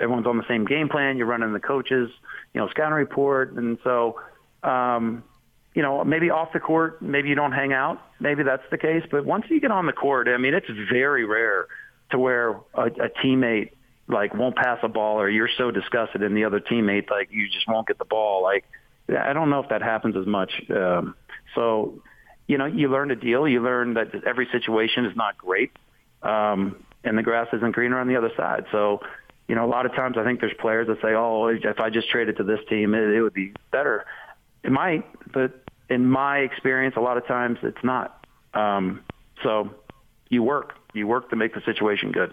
[0.00, 1.16] everyone's on the same game plan.
[1.16, 2.10] You're running the coaches,
[2.54, 4.20] you know, scouting report, and so,
[4.62, 5.24] um,
[5.74, 8.00] you know, maybe off the court, maybe you don't hang out.
[8.20, 9.04] Maybe that's the case.
[9.10, 11.66] But once you get on the court, I mean, it's very rare
[12.10, 13.72] to where a, a teammate
[14.08, 17.46] like won't pass a ball or you're so disgusted in the other teammate like you
[17.48, 18.42] just won't get the ball.
[18.42, 18.64] Like
[19.08, 20.62] I don't know if that happens as much.
[20.70, 21.14] Um,
[21.54, 22.02] so,
[22.46, 23.46] you know, you learn to deal.
[23.46, 25.72] You learn that every situation is not great,
[26.22, 28.64] um, and the grass isn't greener on the other side.
[28.72, 29.00] So
[29.48, 31.88] you know, a lot of times I think there's players that say, "Oh, if I
[31.88, 34.04] just traded to this team, it, it would be better."
[34.62, 38.24] It might, but in my experience, a lot of times it's not.
[38.54, 39.02] Um,
[39.42, 39.70] so
[40.28, 42.32] you work, you work to make the situation good.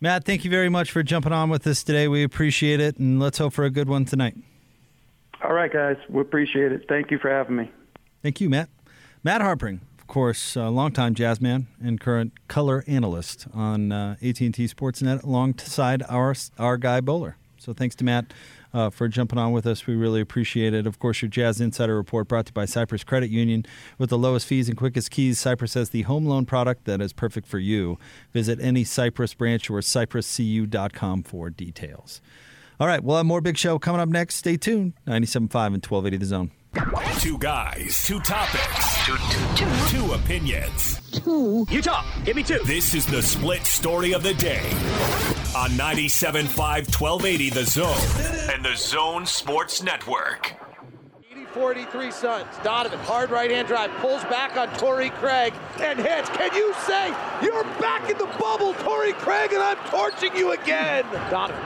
[0.00, 2.06] Matt, thank you very much for jumping on with us today.
[2.06, 4.36] We appreciate it, and let's hope for a good one tonight.
[5.42, 6.86] All right, guys, we appreciate it.
[6.88, 7.70] Thank you for having me.
[8.22, 8.68] Thank you, Matt.
[9.24, 15.22] Matt Harpring, course, a longtime jazz man and current color analyst on uh, AT&T Sportsnet
[15.22, 17.36] alongside our, our guy Bowler.
[17.58, 18.32] So thanks to Matt
[18.72, 19.86] uh, for jumping on with us.
[19.86, 20.86] We really appreciate it.
[20.86, 23.64] Of course, your Jazz Insider Report brought to you by Cyprus Credit Union.
[23.98, 27.12] With the lowest fees and quickest keys, Cyprus has the home loan product that is
[27.12, 27.98] perfect for you.
[28.32, 32.20] Visit any Cyprus branch or cypruscu.com for details.
[32.80, 34.36] All right, we'll have more Big Show coming up next.
[34.36, 34.92] Stay tuned.
[35.06, 35.34] 97.5
[35.66, 36.50] and 1280 The Zone.
[37.18, 39.96] Two guys, two topics, two, two, two.
[40.06, 41.00] two opinions.
[41.10, 41.66] Two.
[41.70, 42.06] You talk.
[42.24, 42.60] Give me two.
[42.64, 44.60] This is the split story of the day
[45.58, 50.54] on 97.5 1280 The Zone and The Zone Sports Network.
[51.52, 52.46] 43 Suns.
[52.62, 56.28] Donovan, hard right hand drive, pulls back on Torrey Craig and hits.
[56.28, 57.08] Can you say
[57.42, 61.04] you're back in the bubble, Torrey Craig, and I'm torching you again?
[61.28, 61.60] Donovan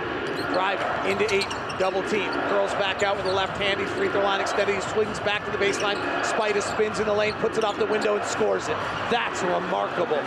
[0.54, 3.78] driving into eight, double team, curls back out with the left hand.
[3.78, 4.74] He's free throw line extended.
[4.74, 5.96] He swings back to the baseline.
[6.22, 8.76] Spida spins in the lane, puts it off the window, and scores it.
[9.10, 10.22] That's remarkable.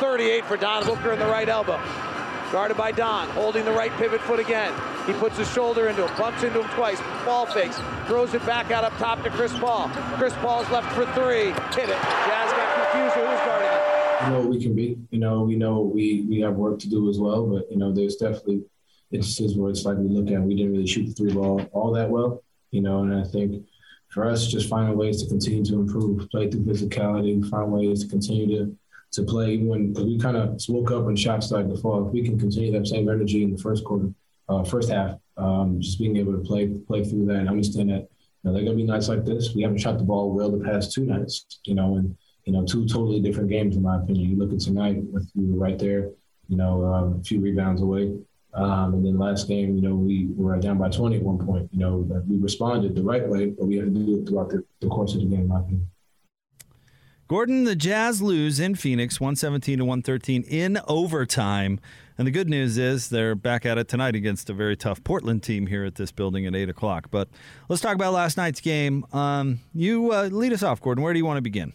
[0.00, 1.80] 38 for Don Booker in the right elbow.
[2.54, 4.72] Guarded by Don, holding the right pivot foot again.
[5.08, 8.70] He puts his shoulder into him, bumps into him twice, ball fakes, throws it back
[8.70, 9.88] out up top to Chris Paul.
[10.18, 11.98] Chris Paul's left for three, hit it.
[11.98, 14.22] Jazz got confused who's guarding it.
[14.22, 14.96] You know what we can be.
[15.10, 17.92] You know, we know we we have work to do as well, but you know,
[17.92, 18.62] there's definitely
[19.10, 21.90] instances where it's like we look at we didn't really shoot the three ball all
[21.94, 22.44] that well.
[22.70, 23.66] You know, and I think
[24.10, 28.08] for us, just finding ways to continue to improve, play through physicality, find ways to
[28.08, 28.76] continue to
[29.14, 32.06] to play when we kind of woke up when shots started to fall.
[32.06, 34.10] If we can continue that same energy in the first quarter,
[34.48, 38.08] uh, first half, um, just being able to play play through that and understand that
[38.08, 39.54] you know, there are gonna be nights like this.
[39.54, 42.64] We haven't shot the ball well the past two nights, you know, and you know
[42.64, 44.30] two totally different games in my opinion.
[44.30, 46.10] You look at tonight, with we were right there,
[46.48, 48.14] you know, um, a few rebounds away.
[48.54, 51.68] Um, and then last game, you know, we were down by 20 at one point.
[51.72, 54.64] You know, we responded the right way, but we had to do it throughout the,
[54.80, 55.88] the course of the game, in my opinion.
[57.26, 61.80] Gordon, the Jazz lose in Phoenix, 117 to 113 in overtime.
[62.18, 65.42] And the good news is they're back at it tonight against a very tough Portland
[65.42, 67.08] team here at this building at 8 o'clock.
[67.10, 67.30] But
[67.70, 69.06] let's talk about last night's game.
[69.14, 71.02] Um, you uh, lead us off, Gordon.
[71.02, 71.72] Where do you want to begin?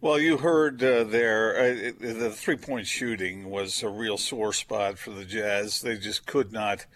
[0.00, 4.98] Well, you heard uh, there uh, the three point shooting was a real sore spot
[4.98, 5.80] for the Jazz.
[5.80, 6.86] They just could not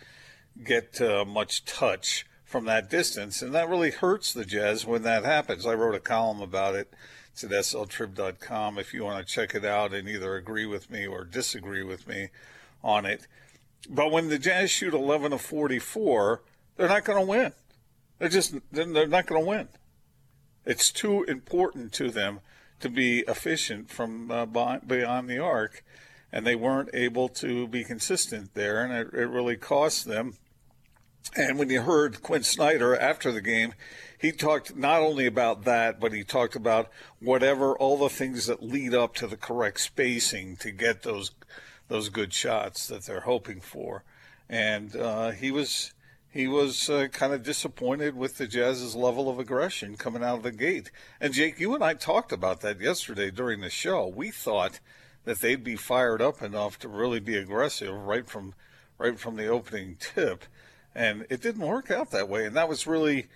[0.64, 3.42] get uh, much touch from that distance.
[3.42, 5.64] And that really hurts the Jazz when that happens.
[5.66, 6.92] I wrote a column about it
[7.34, 11.04] it's at sltrib.com if you want to check it out and either agree with me
[11.04, 12.28] or disagree with me
[12.84, 13.26] on it.
[13.90, 16.42] But when the Jazz shoot 11 of 44,
[16.76, 17.52] they're not going to win.
[18.20, 19.68] They're just they're not going to win.
[20.64, 22.38] It's too important to them
[22.78, 25.84] to be efficient from uh, beyond the arc,
[26.32, 30.34] and they weren't able to be consistent there, and it, it really cost them.
[31.36, 33.74] And when you heard Quinn Snyder after the game,
[34.16, 38.62] he talked not only about that, but he talked about whatever all the things that
[38.62, 41.32] lead up to the correct spacing to get those
[41.88, 44.04] those good shots that they're hoping for.
[44.48, 45.92] And uh, he was
[46.30, 50.42] he was uh, kind of disappointed with the Jazz's level of aggression coming out of
[50.42, 50.90] the gate.
[51.20, 54.08] And Jake, you and I talked about that yesterday during the show.
[54.08, 54.80] We thought
[55.24, 58.54] that they'd be fired up enough to really be aggressive right from
[58.98, 60.44] right from the opening tip,
[60.94, 62.46] and it didn't work out that way.
[62.46, 63.26] And that was really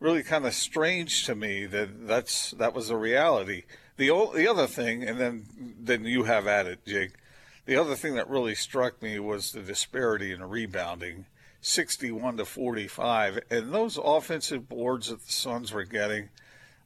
[0.00, 3.64] really kind of strange to me that that's that was a reality.
[3.98, 5.46] The old, the other thing, and then
[5.78, 7.12] then you have at it, Jake.
[7.66, 11.26] The other thing that really struck me was the disparity in rebounding
[11.60, 13.40] 61 to 45.
[13.50, 16.30] And those offensive boards that the Suns were getting,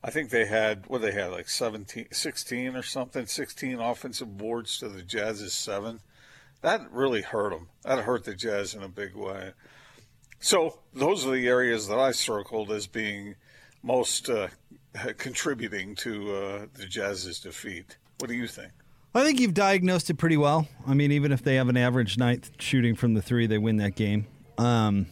[0.02, 4.78] I think they had, what they had, like 17, 16 or something, 16 offensive boards
[4.78, 6.00] to the Jazz's seven.
[6.60, 7.68] That really hurt them.
[7.84, 9.52] That hurt the Jazz in a big way.
[10.44, 13.34] So those are the areas that I circled as being
[13.82, 14.48] most uh,
[15.16, 17.96] contributing to uh, the Jazz's defeat.
[18.18, 18.70] What do you think?
[19.14, 20.68] I think you've diagnosed it pretty well.
[20.86, 23.78] I mean, even if they have an average night shooting from the three, they win
[23.78, 24.26] that game.
[24.58, 25.06] Um,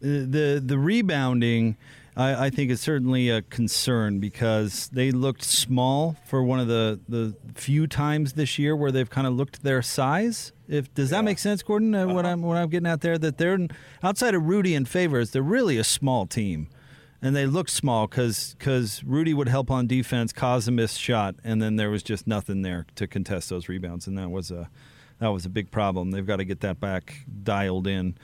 [0.00, 1.76] the the rebounding,
[2.16, 6.98] I, I, think, is certainly a concern because they looked small for one of the,
[7.06, 10.53] the few times this year where they've kind of looked their size.
[10.68, 11.18] If does yeah.
[11.18, 11.94] that make sense, Gordon?
[11.94, 12.14] Uh, uh-huh.
[12.14, 13.58] What I'm what I'm getting out there that they're
[14.02, 16.68] outside of Rudy and Favors, they're really a small team
[17.24, 21.34] and they look small because because Rudy would help on defense, cause a missed shot,
[21.42, 24.68] and then there was just nothing there to contest those rebounds, and that was a
[25.20, 26.10] that was a big problem.
[26.10, 28.18] They've got to get that back dialed in,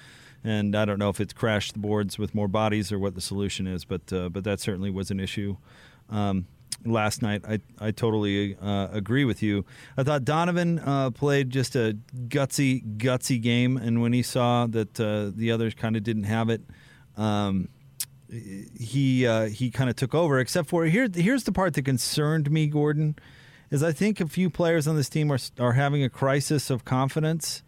[0.44, 3.22] and I don't know if it's crashed the boards with more bodies or what the
[3.22, 5.56] solution is, but uh, but that certainly was an issue.
[6.10, 6.46] Um,
[6.84, 7.42] last night.
[7.46, 9.64] I, I totally uh, agree with you.
[9.96, 11.96] I thought Donovan uh, played just a
[12.28, 16.48] gutsy, gutsy game, and when he saw that uh, the others kind of didn't have
[16.50, 16.62] it,
[17.16, 17.68] um,
[18.30, 20.38] he uh, he kind of took over.
[20.38, 23.16] Except for here, here's the part that concerned me, Gordon,
[23.70, 26.84] is I think a few players on this team are are having a crisis of
[26.84, 27.62] confidence,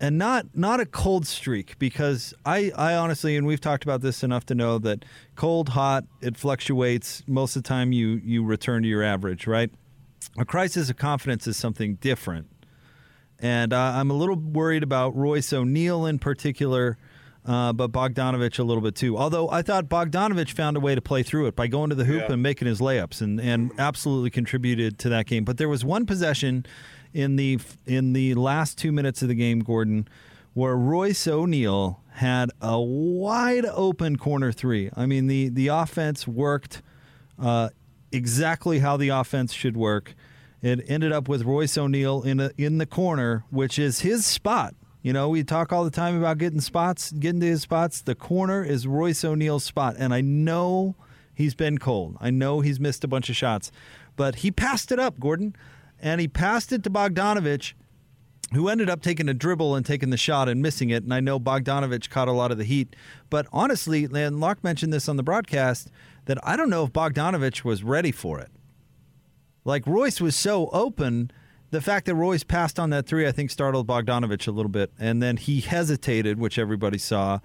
[0.00, 4.22] and not not a cold streak because I I honestly and we've talked about this
[4.22, 5.04] enough to know that
[5.36, 9.70] cold hot it fluctuates most of the time you you return to your average right.
[10.36, 12.48] A crisis of confidence is something different,
[13.38, 16.98] and uh, I'm a little worried about Royce O'Neale in particular
[17.48, 19.16] uh, but Bogdanovich a little bit too.
[19.16, 22.04] Although I thought Bogdanovich found a way to play through it by going to the
[22.04, 22.32] hoop yeah.
[22.32, 25.44] and making his layups, and, and absolutely contributed to that game.
[25.44, 26.66] But there was one possession
[27.12, 30.08] in the in the last two minutes of the game, Gordon,
[30.54, 34.90] where Royce O'Neale had a wide open corner three.
[34.96, 36.82] I mean the the offense worked
[37.38, 37.70] uh,
[38.12, 40.14] exactly how the offense should work.
[40.60, 44.74] It ended up with Royce O'Neale in a, in the corner, which is his spot.
[45.02, 48.02] You know, we talk all the time about getting spots, getting to his spots.
[48.02, 50.96] The corner is Royce O'Neale's spot, and I know
[51.32, 52.16] he's been cold.
[52.20, 53.70] I know he's missed a bunch of shots,
[54.16, 55.54] but he passed it up, Gordon,
[56.00, 57.74] and he passed it to Bogdanovich,
[58.52, 61.02] who ended up taking a dribble and taking the shot and missing it.
[61.02, 62.96] And I know Bogdanovich caught a lot of the heat,
[63.28, 65.90] but honestly, and Locke mentioned this on the broadcast
[66.24, 68.50] that I don't know if Bogdanovich was ready for it.
[69.64, 71.30] Like Royce was so open
[71.70, 74.90] the fact that Royce passed on that three, I think, startled Bogdanovich a little bit,
[74.98, 77.40] and then he hesitated, which everybody saw,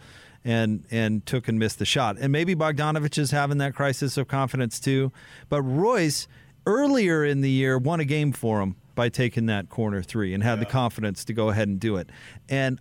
[0.46, 2.18] and and took and missed the shot.
[2.18, 5.12] And maybe Bogdanovich is having that crisis of confidence too.
[5.50, 6.28] But Royce
[6.66, 10.44] earlier in the year won a game for him by taking that corner three and
[10.44, 10.66] had yeah.
[10.66, 12.10] the confidence to go ahead and do it.
[12.50, 12.80] And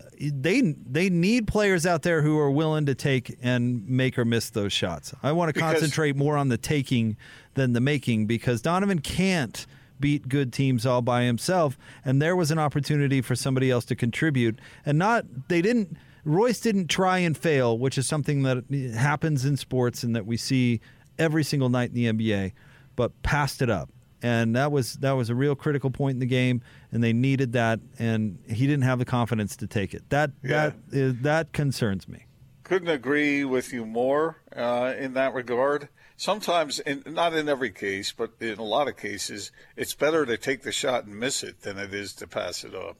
[0.00, 4.24] uh, they they need players out there who are willing to take and make or
[4.24, 5.14] miss those shots.
[5.22, 7.16] I want to because concentrate more on the taking
[7.54, 9.66] than the making because Donovan can't
[10.00, 11.78] beat good teams all by himself.
[12.04, 14.58] And there was an opportunity for somebody else to contribute.
[14.84, 18.64] And not, they didn't, Royce didn't try and fail, which is something that
[18.96, 20.80] happens in sports and that we see
[21.18, 22.52] every single night in the NBA,
[23.00, 23.88] but passed it up.
[24.22, 26.60] And that was that was a real critical point in the game,
[26.92, 30.10] and they needed that, and he didn't have the confidence to take it.
[30.10, 30.50] That yeah.
[30.50, 32.26] that is, that concerns me.
[32.62, 38.12] Couldn't agree with you more uh, in that regard sometimes, in, not in every case,
[38.12, 41.62] but in a lot of cases, it's better to take the shot and miss it
[41.62, 42.98] than it is to pass it up.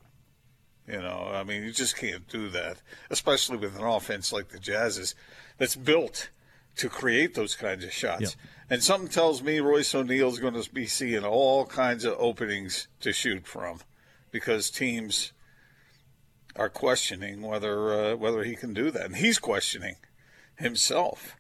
[0.89, 4.59] You know, I mean, you just can't do that, especially with an offense like the
[4.59, 5.15] Jazz's
[5.59, 6.31] that's built
[6.77, 8.23] to create those kinds of shots.
[8.23, 8.31] Yep.
[8.71, 13.13] And something tells me Royce O'Neale's going to be seeing all kinds of openings to
[13.13, 13.81] shoot from
[14.31, 15.33] because teams
[16.57, 19.97] are questioning whether uh, whether he can do that, and he's questioning
[20.57, 21.37] himself.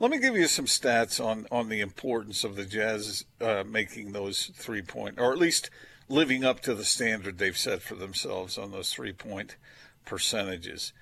[0.00, 4.12] Let me give you some stats on, on the importance of the Jazz uh, making
[4.12, 5.70] those three point, or at least
[6.08, 9.56] living up to the standard they've set for themselves on those three point
[10.04, 10.92] percentages.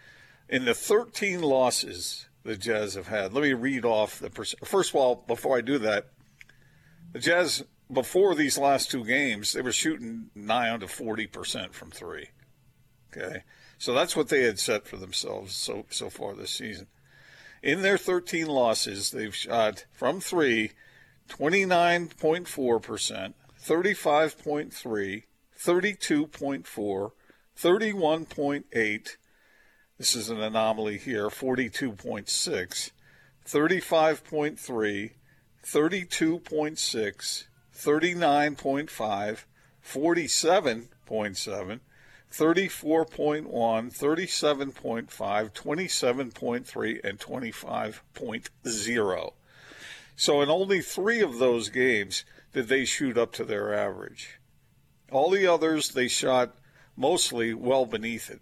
[0.48, 4.66] In the 13 losses the Jazz have had, let me read off the percent.
[4.66, 6.08] First of all, before I do that,
[7.12, 11.90] the Jazz, before these last two games, they were shooting nigh on to 40% from
[11.90, 12.28] three.
[13.14, 13.42] Okay.
[13.78, 16.86] So that's what they had set for themselves so, so far this season.
[17.62, 20.72] In their 13 losses, they've shot from three
[21.28, 25.22] 29.4%, 35.3,
[25.58, 27.10] 32.4,
[27.56, 29.16] 31.8.
[30.02, 32.90] This is an anomaly here, 42.6,
[33.46, 35.10] 35.3,
[35.64, 39.44] 32.6, 39.5,
[39.86, 41.80] 47.7,
[42.32, 49.32] 34.1, 37.5, 27.3, and 25.0.
[50.16, 54.40] So in only three of those games did they shoot up to their average.
[55.12, 56.56] All the others, they shot
[56.96, 58.40] mostly well beneath it.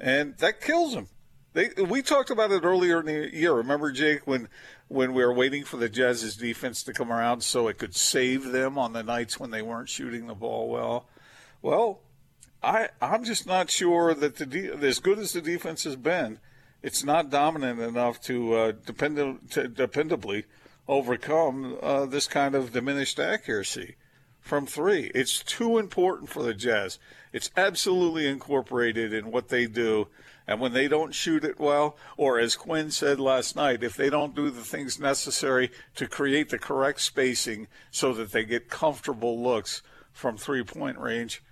[0.00, 1.08] And that kills them.
[1.54, 3.52] They, we talked about it earlier in the year.
[3.52, 4.48] Remember, Jake, when
[4.88, 8.44] when we were waiting for the Jazz's defense to come around so it could save
[8.44, 11.08] them on the nights when they weren't shooting the ball well?
[11.60, 12.00] Well,
[12.62, 16.38] I I'm just not sure that the de- as good as the defense has been,
[16.82, 19.16] it's not dominant enough to uh, depend
[19.50, 20.44] to dependably
[20.86, 23.96] overcome uh, this kind of diminished accuracy
[24.48, 25.10] from three.
[25.14, 26.98] It's too important for the Jazz.
[27.34, 30.08] It's absolutely incorporated in what they do.
[30.46, 34.08] And when they don't shoot it well, or as Quinn said last night, if they
[34.08, 39.38] don't do the things necessary to create the correct spacing so that they get comfortable
[39.42, 39.82] looks
[40.12, 41.42] from three point range,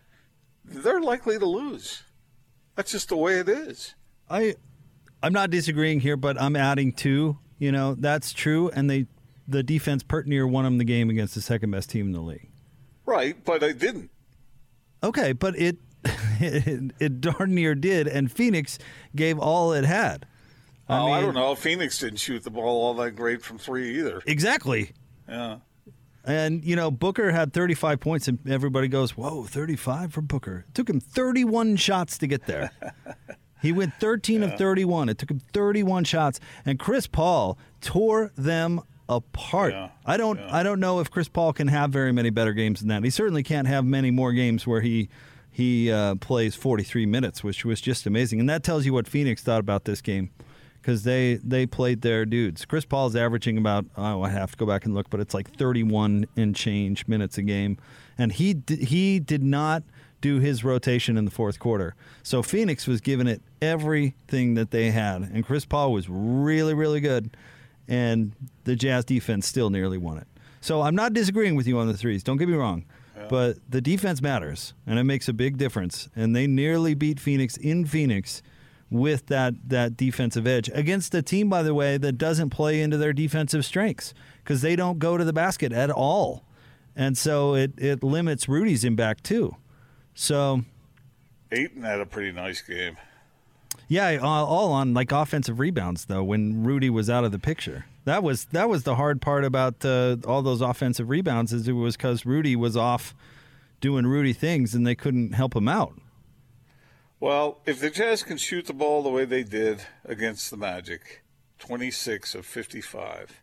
[0.65, 2.03] they're likely to lose.
[2.75, 3.95] That's just the way it is.
[4.31, 4.55] I
[5.23, 7.39] I'm not disagreeing here, but I'm adding two.
[7.59, 8.71] You know, that's true.
[8.71, 9.07] And they
[9.47, 12.21] the defense pert near won them the game against the second best team in the
[12.21, 12.49] league.
[13.07, 14.11] Right, but I didn't.
[15.03, 18.79] Okay, but it, it it darn near did, and Phoenix
[19.15, 20.27] gave all it had.
[20.89, 21.55] I, oh, mean, I don't know.
[21.55, 24.21] Phoenix didn't shoot the ball all that great from three either.
[24.27, 24.93] Exactly.
[25.29, 25.59] Yeah.
[26.25, 30.75] And you know, Booker had 35 points, and everybody goes, "Whoa, 35 for Booker!" It
[30.75, 32.73] took him 31 shots to get there.
[33.63, 34.49] he went 13 yeah.
[34.49, 35.09] of 31.
[35.09, 39.73] It took him 31 shots, and Chris Paul tore them apart.
[39.73, 40.55] Yeah, I don't yeah.
[40.55, 43.05] I don't know if Chris Paul can have very many better games than that.
[43.05, 45.09] He certainly can't have many more games where he
[45.51, 48.41] he uh, plays 43 minutes, which was just amazing.
[48.41, 50.31] And that tells you what Phoenix thought about this game
[50.87, 52.65] because they they played their dudes.
[52.65, 55.35] Chris Paul is averaging about oh I have to go back and look, but it's
[55.35, 57.79] like 31 and change minutes a game,
[58.17, 59.83] and he d- he did not
[60.21, 61.95] do his rotation in the fourth quarter.
[62.23, 67.01] So Phoenix was giving it everything that they had, and Chris Paul was really really
[67.01, 67.37] good
[67.89, 68.33] and
[68.65, 70.27] the Jazz defense still nearly won it.
[70.61, 72.23] So I'm not disagreeing with you on the threes.
[72.23, 72.85] Don't get me wrong.
[73.17, 73.27] Yeah.
[73.29, 76.09] But the defense matters, and it makes a big difference.
[76.17, 78.43] And they nearly beat Phoenix in Phoenix
[78.91, 82.97] with that, that defensive edge against a team, by the way, that doesn't play into
[82.97, 86.45] their defensive strengths because they don't go to the basket at all.
[86.95, 89.57] And so it, it limits Rudy's impact too.
[90.15, 90.63] So
[91.53, 92.97] Ayton had a pretty nice game.
[93.89, 96.25] Yeah, all on like offensive rebounds though.
[96.25, 99.85] When Rudy was out of the picture, that was that was the hard part about
[99.85, 101.53] uh, all those offensive rebounds.
[101.53, 103.15] Is it was because Rudy was off
[103.81, 105.95] doing Rudy things and they couldn't help him out.
[107.21, 111.23] Well, if the Jazz can shoot the ball the way they did against the Magic,
[111.59, 113.41] 26 of 55,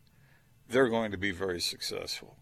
[0.70, 2.38] they're going to be very successful.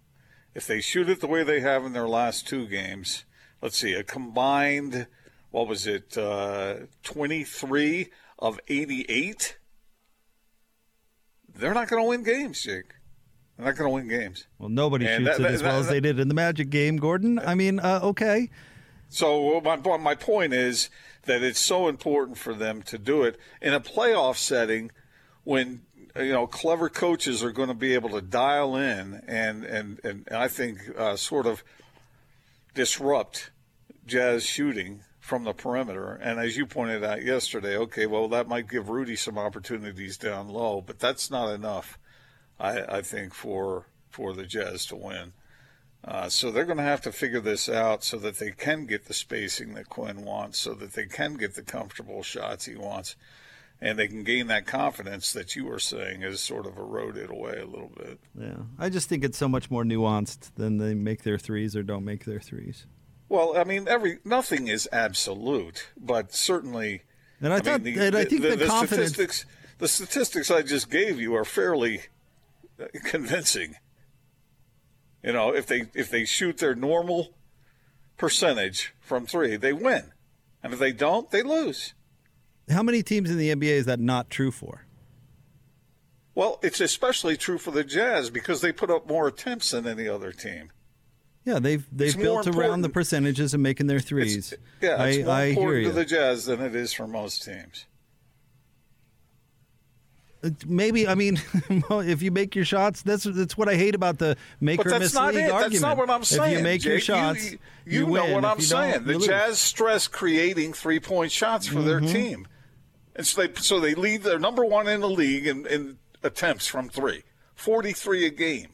[0.53, 3.23] If they shoot it the way they have in their last two games,
[3.61, 5.07] let's see, a combined
[5.51, 8.09] what was it, uh, 23
[8.39, 9.57] of 88?
[11.53, 12.93] They're not going to win games, Jake.
[13.57, 14.47] They're not going to win games.
[14.57, 16.33] Well, nobody and shoots that, it that, as well that, as they did in the
[16.33, 17.37] Magic game, Gordon.
[17.39, 18.49] I mean, uh, okay.
[19.09, 20.89] So my my point is
[21.23, 24.89] that it's so important for them to do it in a playoff setting
[25.43, 25.81] when
[26.15, 30.27] you know clever coaches are going to be able to dial in and and and
[30.31, 31.61] I think uh, sort of
[32.73, 33.51] disrupt
[34.05, 36.19] Jazz shooting from the perimeter.
[36.21, 40.49] And as you pointed out yesterday, okay, well, that might give Rudy some opportunities down
[40.49, 41.97] low, but that's not enough,
[42.59, 45.31] I, I think, for for the Jazz to win.
[46.03, 49.05] Uh, so they're going to have to figure this out so that they can get
[49.05, 53.15] the spacing that Quinn wants, so that they can get the comfortable shots he wants,
[53.79, 57.57] and they can gain that confidence that you were saying is sort of eroded away
[57.57, 58.19] a little bit.
[58.37, 61.83] Yeah, I just think it's so much more nuanced than they make their threes or
[61.83, 62.85] don't make their threes.
[63.31, 67.03] Well, I mean, every nothing is absolute, but certainly.
[67.39, 69.11] And I, I thought, mean, the, and I think the, the, the confidence...
[69.11, 69.45] statistics,
[69.77, 72.01] the statistics I just gave you are fairly
[72.77, 73.75] uh, convincing.
[75.23, 77.33] You know, if they if they shoot their normal
[78.17, 80.11] percentage from three, they win,
[80.61, 81.93] and if they don't, they lose.
[82.69, 84.87] How many teams in the NBA is that not true for?
[86.35, 90.09] Well, it's especially true for the Jazz because they put up more attempts than any
[90.09, 90.71] other team.
[91.43, 94.51] Yeah, they've they've built around the percentages of making their threes.
[94.51, 97.43] It's, yeah, it's I, more I important to the Jazz than it is for most
[97.43, 97.85] teams.
[100.65, 101.39] Maybe I mean,
[101.69, 104.99] if you make your shots, that's that's what I hate about the make but or
[104.99, 105.51] miss league it.
[105.51, 105.71] argument.
[105.71, 106.51] That's not what I'm saying.
[106.51, 109.03] If you make Jake, your shots, you, you, you, you know what if I'm saying.
[109.05, 111.87] The Jazz stress creating three point shots for mm-hmm.
[111.87, 112.47] their team,
[113.15, 114.23] and so they so they lead.
[114.23, 117.23] They're number one in the league in, in attempts from three,
[117.55, 118.69] 43 a game,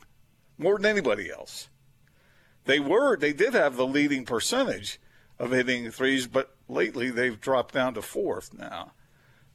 [0.58, 1.70] more than anybody else.
[2.68, 5.00] They were, they did have the leading percentage
[5.40, 8.92] of hitting threes, but lately they've dropped down to fourth now.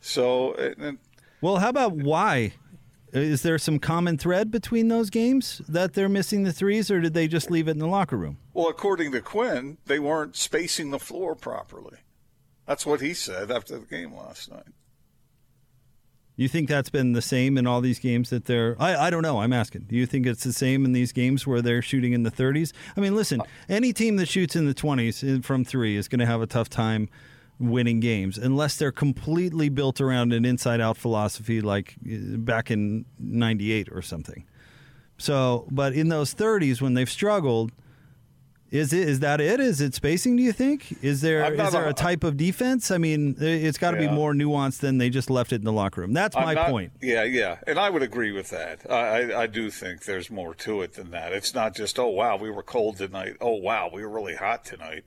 [0.01, 0.99] So, and,
[1.41, 2.55] well, how about why?
[3.13, 7.13] Is there some common thread between those games that they're missing the threes, or did
[7.13, 8.39] they just leave it in the locker room?
[8.55, 11.99] Well, according to Quinn, they weren't spacing the floor properly.
[12.67, 14.73] That's what he said after the game last night.
[16.35, 18.75] You think that's been the same in all these games that they're?
[18.79, 19.41] I, I don't know.
[19.41, 19.83] I'm asking.
[19.83, 22.73] Do you think it's the same in these games where they're shooting in the 30s?
[22.97, 26.27] I mean, listen, any team that shoots in the 20s from three is going to
[26.27, 27.11] have a tough time
[27.59, 33.05] winning games unless they're completely built around an inside out philosophy like uh, back in
[33.19, 34.45] 98 or something.
[35.19, 37.73] So, but in those 30s when they've struggled,
[38.73, 39.61] is it is that it?
[39.61, 40.37] Is it spacing?
[40.37, 40.97] Do you think?
[41.03, 42.91] Is there is there a, a type of defense?
[42.91, 44.09] I mean, it's got to yeah.
[44.09, 46.15] be more nuanced than they just left it in the locker room.
[46.15, 46.93] That's my not, point.
[47.03, 48.91] Yeah, yeah, and I would agree with that.
[48.91, 51.35] I, I do think there's more to it than that.
[51.35, 53.37] It's not just oh wow we were cold tonight.
[53.43, 55.05] Oh wow we were really hot tonight.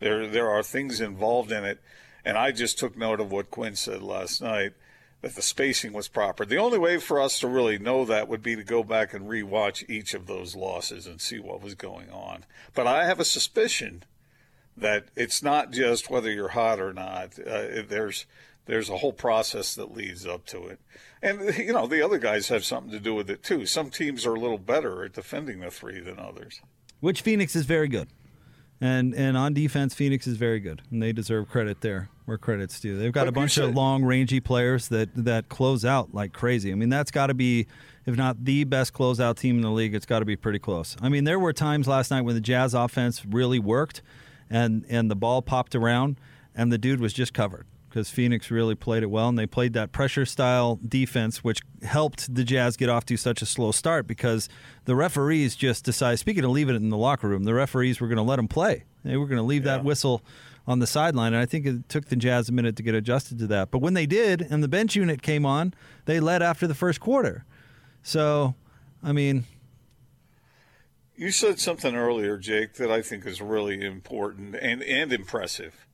[0.00, 1.80] There there are things involved in it,
[2.26, 4.74] and I just took note of what Quinn said last night
[5.20, 6.44] that the spacing was proper.
[6.44, 9.26] The only way for us to really know that would be to go back and
[9.28, 12.44] rewatch each of those losses and see what was going on.
[12.74, 14.04] But I have a suspicion
[14.76, 17.38] that it's not just whether you're hot or not.
[17.38, 18.26] Uh, there's
[18.66, 20.78] there's a whole process that leads up to it.
[21.20, 23.66] And you know, the other guys have something to do with it too.
[23.66, 26.60] Some teams are a little better at defending the three than others.
[27.00, 28.08] Which Phoenix is very good.
[28.80, 32.78] And and on defense, Phoenix is very good, and they deserve credit there where credit's
[32.78, 32.96] due.
[32.96, 36.70] They've got a bunch of long, rangy players that that close out like crazy.
[36.70, 37.66] I mean, that's got to be,
[38.06, 40.96] if not the best closeout team in the league, it's got to be pretty close.
[41.00, 44.02] I mean, there were times last night when the Jazz offense really worked,
[44.48, 46.20] and and the ball popped around,
[46.54, 49.72] and the dude was just covered because Phoenix really played it well, and they played
[49.72, 54.06] that pressure style defense, which helped the Jazz get off to such a slow start
[54.06, 54.48] because
[54.84, 56.18] the referees just decided.
[56.18, 58.48] Speaking of leaving it in the locker room, the referees were going to let them
[58.48, 58.84] play.
[59.04, 59.76] They were going to leave yeah.
[59.76, 60.22] that whistle
[60.66, 63.38] on the sideline, and I think it took the Jazz a minute to get adjusted
[63.38, 63.70] to that.
[63.70, 65.72] But when they did, and the bench unit came on,
[66.04, 67.44] they led after the first quarter.
[68.02, 68.54] So,
[69.02, 69.44] I mean.
[71.16, 75.87] You said something earlier, Jake, that I think is really important and, and impressive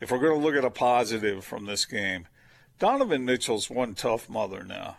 [0.00, 2.26] if we're going to look at a positive from this game,
[2.78, 4.96] Donovan Mitchell's one tough mother now.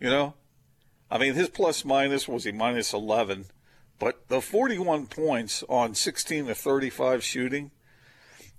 [0.00, 0.34] You know,
[1.10, 3.46] I mean, his plus minus was he minus 11,
[3.98, 7.70] but the 41 points on 16 to 35 shooting,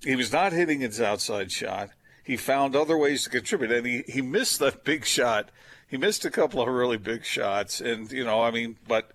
[0.01, 1.89] he was not hitting his outside shot.
[2.23, 5.49] He found other ways to contribute, and he, he missed that big shot.
[5.87, 9.11] He missed a couple of really big shots, and, you know, I mean, but,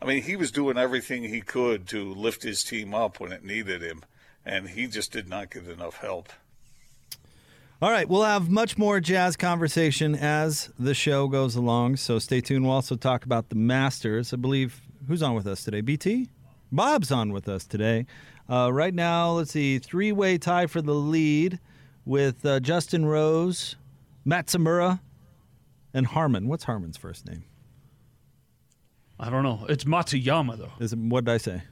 [0.00, 3.44] I mean, he was doing everything he could to lift his team up when it
[3.44, 4.02] needed him
[4.46, 6.32] and he just did not get enough help.
[7.82, 12.40] All right, we'll have much more jazz conversation as the show goes along, so stay
[12.40, 12.64] tuned.
[12.64, 14.32] We'll also talk about the Masters.
[14.32, 15.82] I believe who's on with us today?
[15.82, 16.30] BT?
[16.72, 18.06] Bob's on with us today.
[18.48, 21.58] Uh, right now, let's see, three way tie for the lead
[22.06, 23.76] with uh, Justin Rose,
[24.26, 25.00] Matsumura,
[25.92, 26.48] and Harman.
[26.48, 27.44] What's Harman's first name?
[29.18, 29.66] I don't know.
[29.68, 30.72] It's Matsuyama, though.
[30.78, 31.62] Is it, what did I say?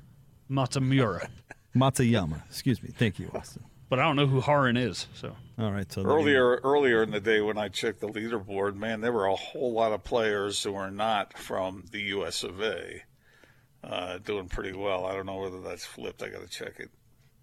[0.50, 1.28] Matsumura.
[1.74, 2.44] Matsuyama.
[2.46, 2.90] Excuse me.
[2.96, 3.64] Thank you, Austin.
[3.88, 5.06] But I don't know who Haran is.
[5.14, 5.90] So all right.
[5.90, 9.36] So earlier, earlier in the day when I checked the leaderboard, man, there were a
[9.36, 12.42] whole lot of players who are not from the U.S.
[12.42, 13.02] of A.
[13.82, 15.04] Uh, doing pretty well.
[15.04, 16.22] I don't know whether that's flipped.
[16.22, 16.90] I got to check it,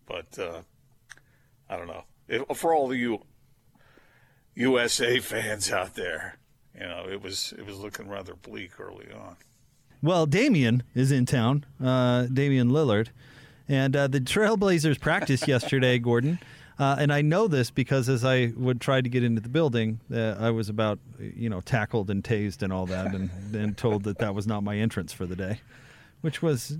[0.07, 0.61] but uh,
[1.69, 2.03] I don't know.
[2.27, 3.21] If, for all the U,
[4.55, 6.39] USA fans out there,
[6.73, 9.35] you know, it was it was looking rather bleak early on.
[10.01, 11.65] Well, Damian is in town.
[11.81, 13.09] Uh, Damian Lillard.
[13.71, 16.39] And uh, the Trailblazers practiced yesterday, Gordon.
[16.77, 20.01] Uh, and I know this because as I would try to get into the building,
[20.13, 24.03] uh, I was about, you know, tackled and tased and all that, and then told
[24.03, 25.61] that that was not my entrance for the day,
[26.19, 26.77] which was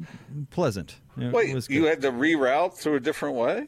[0.49, 0.97] pleasant.
[1.17, 3.67] It Wait, was you had to reroute through a different way?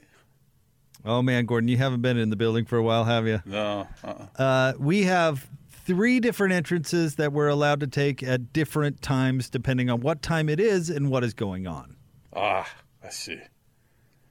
[1.06, 3.42] Oh man, Gordon, you haven't been in the building for a while, have you?
[3.46, 3.88] No.
[4.04, 4.42] Uh-uh.
[4.42, 9.90] Uh, we have three different entrances that we're allowed to take at different times, depending
[9.90, 11.96] on what time it is and what is going on.
[12.36, 12.68] Ah.
[13.04, 13.40] I see.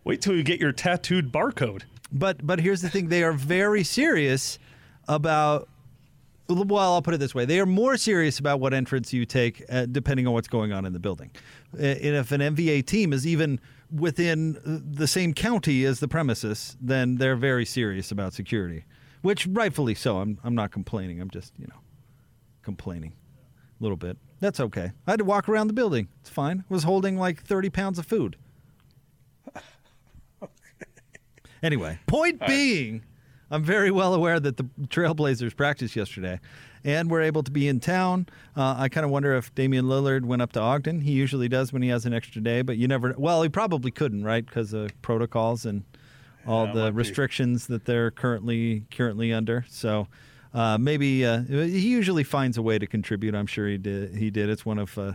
[0.05, 1.83] Wait till you get your tattooed barcode.
[2.11, 4.59] But but here's the thing: they are very serious
[5.09, 5.69] about.
[6.49, 9.65] Well, I'll put it this way: they are more serious about what entrance you take,
[9.71, 11.31] uh, depending on what's going on in the building.
[11.73, 13.61] And if an NBA team is even
[13.91, 18.85] within the same county as the premises, then they're very serious about security,
[19.23, 20.19] which rightfully so.
[20.19, 21.21] I'm I'm not complaining.
[21.21, 21.81] I'm just you know
[22.63, 23.15] complaining
[23.81, 24.19] a little bit.
[24.41, 24.91] That's okay.
[25.07, 26.09] I had to walk around the building.
[26.21, 26.65] It's fine.
[26.69, 28.37] I was holding like 30 pounds of food.
[31.63, 33.05] Anyway, point being,
[33.49, 36.41] I'm very well aware that the Trailblazers practiced yesterday,
[36.83, 38.27] and were able to be in town.
[38.57, 41.01] Uh, I kind of wonder if Damian Lillard went up to Ogden.
[41.03, 43.15] He usually does when he has an extra day, but you never.
[43.17, 44.45] Well, he probably couldn't, right?
[44.45, 45.85] Because of protocols and
[46.49, 46.97] all Yeah, the might be.
[46.97, 49.65] restrictions that they're currently currently under.
[49.69, 50.09] So.
[50.55, 53.35] Uh, maybe uh, he usually finds a way to contribute.
[53.35, 54.15] I'm sure he did.
[54.15, 54.51] He did.
[54.51, 55.13] It's one of uh,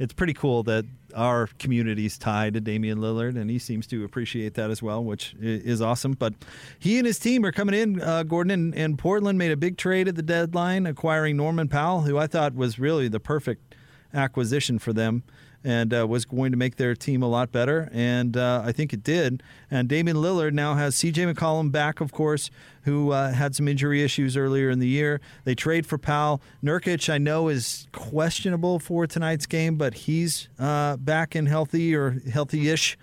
[0.00, 4.54] it's pretty cool that our community's tied to Damian Lillard, and he seems to appreciate
[4.54, 6.12] that as well, which is awesome.
[6.12, 6.34] But
[6.78, 8.00] he and his team are coming in.
[8.00, 12.02] Uh, Gordon and, and Portland made a big trade at the deadline, acquiring Norman Powell,
[12.02, 13.74] who I thought was really the perfect
[14.14, 15.22] acquisition for them
[15.64, 17.88] and uh, was going to make their team a lot better.
[17.92, 19.42] And uh, I think it did.
[19.70, 22.50] And Damian Lillard now has CJ McCollum back, of course,
[22.82, 25.20] who uh, had some injury issues earlier in the year.
[25.44, 26.42] They trade for Powell.
[26.62, 32.20] Nurkic, I know, is questionable for tonight's game, but he's uh, back and healthy or
[32.32, 32.98] healthy ish.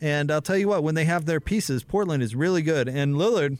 [0.00, 2.88] And I'll tell you what, when they have their pieces, Portland is really good.
[2.88, 3.58] And Lillard,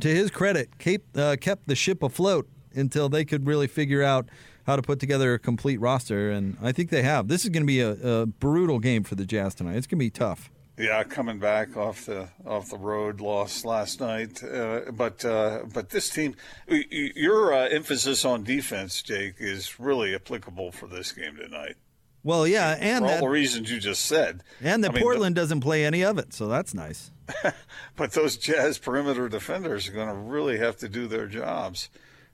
[0.00, 4.28] to his credit, kept, uh, kept the ship afloat until they could really figure out
[4.66, 6.30] how to put together a complete roster.
[6.30, 7.28] And I think they have.
[7.28, 9.76] This is going to be a, a brutal game for the Jazz tonight.
[9.76, 10.50] It's going to be tough.
[10.80, 14.42] Yeah, coming back off the off the road, loss last night.
[14.42, 16.34] Uh, but uh, but this team,
[16.66, 21.76] your uh, emphasis on defense, Jake, is really applicable for this game tonight.
[22.22, 24.42] Well, yeah, and for all that, the reasons you just said.
[24.62, 27.10] and that I mean, Portland doesn't play any of it, so that's nice.
[27.96, 31.90] but those Jazz perimeter defenders are going to really have to do their jobs,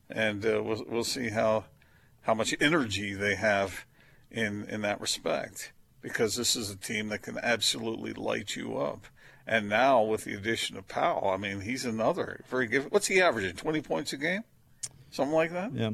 [0.08, 1.64] and uh, we'll we'll see how
[2.26, 3.86] how much energy they have
[4.30, 5.72] in in that respect.
[6.02, 9.06] Because this is a team that can absolutely light you up.
[9.46, 12.90] And now with the addition of Powell, I mean, he's another very good.
[12.90, 13.56] What's he averaging?
[13.56, 14.42] Twenty points a game,
[15.10, 15.72] something like that.
[15.72, 15.90] Yeah.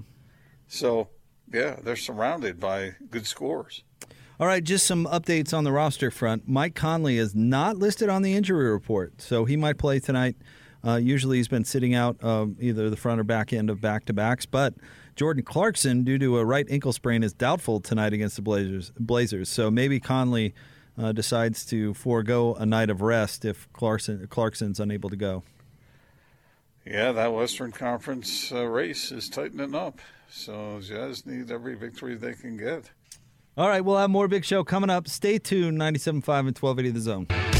[0.66, 1.08] So
[1.52, 3.84] yeah, they're surrounded by good scores.
[4.40, 6.48] All right, just some updates on the roster front.
[6.48, 10.36] Mike Conley is not listed on the injury report, so he might play tonight.
[10.84, 14.04] Uh, usually he's been sitting out um, either the front or back end of back
[14.06, 14.74] to backs, but
[15.14, 18.92] Jordan Clarkson, due to a right ankle sprain, is doubtful tonight against the Blazers.
[18.98, 20.54] Blazers, so maybe Conley
[20.98, 25.42] uh, decides to forego a night of rest if Clarkson Clarkson's unable to go.
[26.84, 30.00] Yeah, that Western Conference uh, race is tightening up.
[30.28, 32.90] So Jazz need every victory they can get.
[33.56, 35.06] All right, we'll have more Big Show coming up.
[35.06, 37.51] Stay tuned, 97.5 and 1280 The Zone.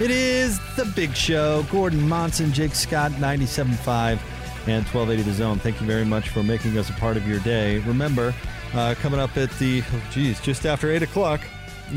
[0.00, 1.64] It is the Big Show.
[1.72, 4.20] Gordon Monson, Jake Scott, 97.5
[4.68, 5.58] and 1280 The Zone.
[5.58, 7.78] Thank you very much for making us a part of your day.
[7.78, 8.32] Remember,
[8.74, 11.40] uh, coming up at the, oh, geez, just after 8 o'clock,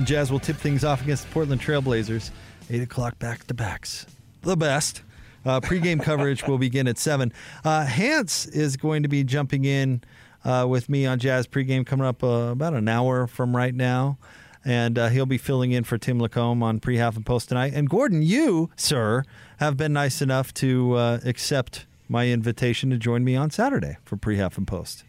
[0.03, 2.31] Jazz will tip things off against the Portland Trailblazers.
[2.71, 4.07] 8 o'clock back to backs.
[4.41, 5.03] The best.
[5.45, 7.31] Uh, pregame coverage will begin at 7.
[7.63, 10.01] Uh, Hans is going to be jumping in
[10.43, 14.17] uh, with me on Jazz pregame coming up uh, about an hour from right now.
[14.63, 17.73] And uh, he'll be filling in for Tim Lacombe on pre half and post tonight.
[17.73, 19.23] And Gordon, you, sir,
[19.57, 24.17] have been nice enough to uh, accept my invitation to join me on Saturday for
[24.17, 25.03] pre half and post.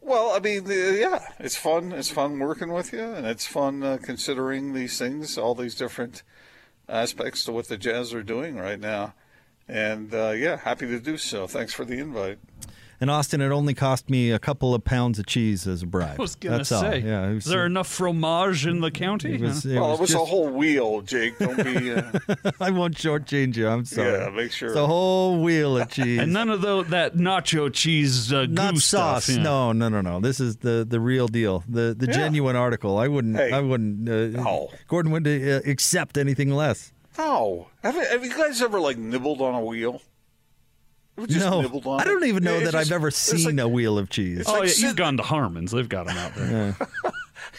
[0.00, 1.92] Well, I mean, uh, yeah, it's fun.
[1.92, 6.22] It's fun working with you, and it's fun uh, considering these things, all these different
[6.88, 9.12] aspects to what the Jazz are doing right now.
[9.68, 11.46] And uh, yeah, happy to do so.
[11.46, 12.38] Thanks for the invite.
[13.00, 16.18] And Austin, it only cost me a couple of pounds of cheese as a bribe.
[16.18, 16.80] I was gonna That's all.
[16.82, 19.34] say, Yeah, was, is there enough fromage in the county?
[19.34, 21.38] it was, it well, it was just- a whole wheel, Jake.
[21.38, 21.92] Don't be.
[21.92, 22.10] Uh,
[22.60, 23.68] I won't shortchange you.
[23.68, 24.10] I'm sorry.
[24.18, 24.70] yeah, make sure.
[24.70, 26.18] It's a whole wheel of cheese.
[26.20, 29.24] and none of the, that nacho cheese uh, not goo sauce.
[29.24, 29.36] stuff.
[29.36, 29.42] yeah.
[29.44, 30.18] No, no, no, no.
[30.18, 31.62] This is the the real deal.
[31.68, 32.12] The the Yeah.
[32.14, 32.98] genuine article.
[32.98, 33.36] I wouldn't.
[33.36, 33.52] Hey.
[33.52, 34.08] I wouldn't.
[34.08, 34.70] Uh, No.
[34.88, 36.92] Gordon wouldn't uh, accept anything less.
[37.16, 40.02] no, have, have you guys ever like nibbled on a wheel?
[41.18, 43.56] Ever just no, nibbled on I don't even know Yeah, it's that I've ever seen
[43.56, 44.44] like- a wheel of cheese.
[44.46, 45.72] Oh, like yeah, sit- you've gone to Harmon's.
[45.72, 46.76] They've got them out there.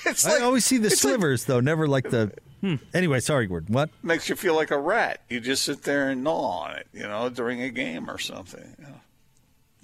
[0.05, 1.59] It's I like always see the it's like- slivers though.
[1.59, 2.31] Never like the.
[2.61, 2.75] Hmm.
[2.93, 3.73] Anyway, sorry, Gordon.
[3.73, 3.89] What?
[4.03, 5.21] makes you feel like a rat.
[5.29, 8.75] You just sit there and gnaw on it, you know, during a game or something.
[8.79, 8.93] You know.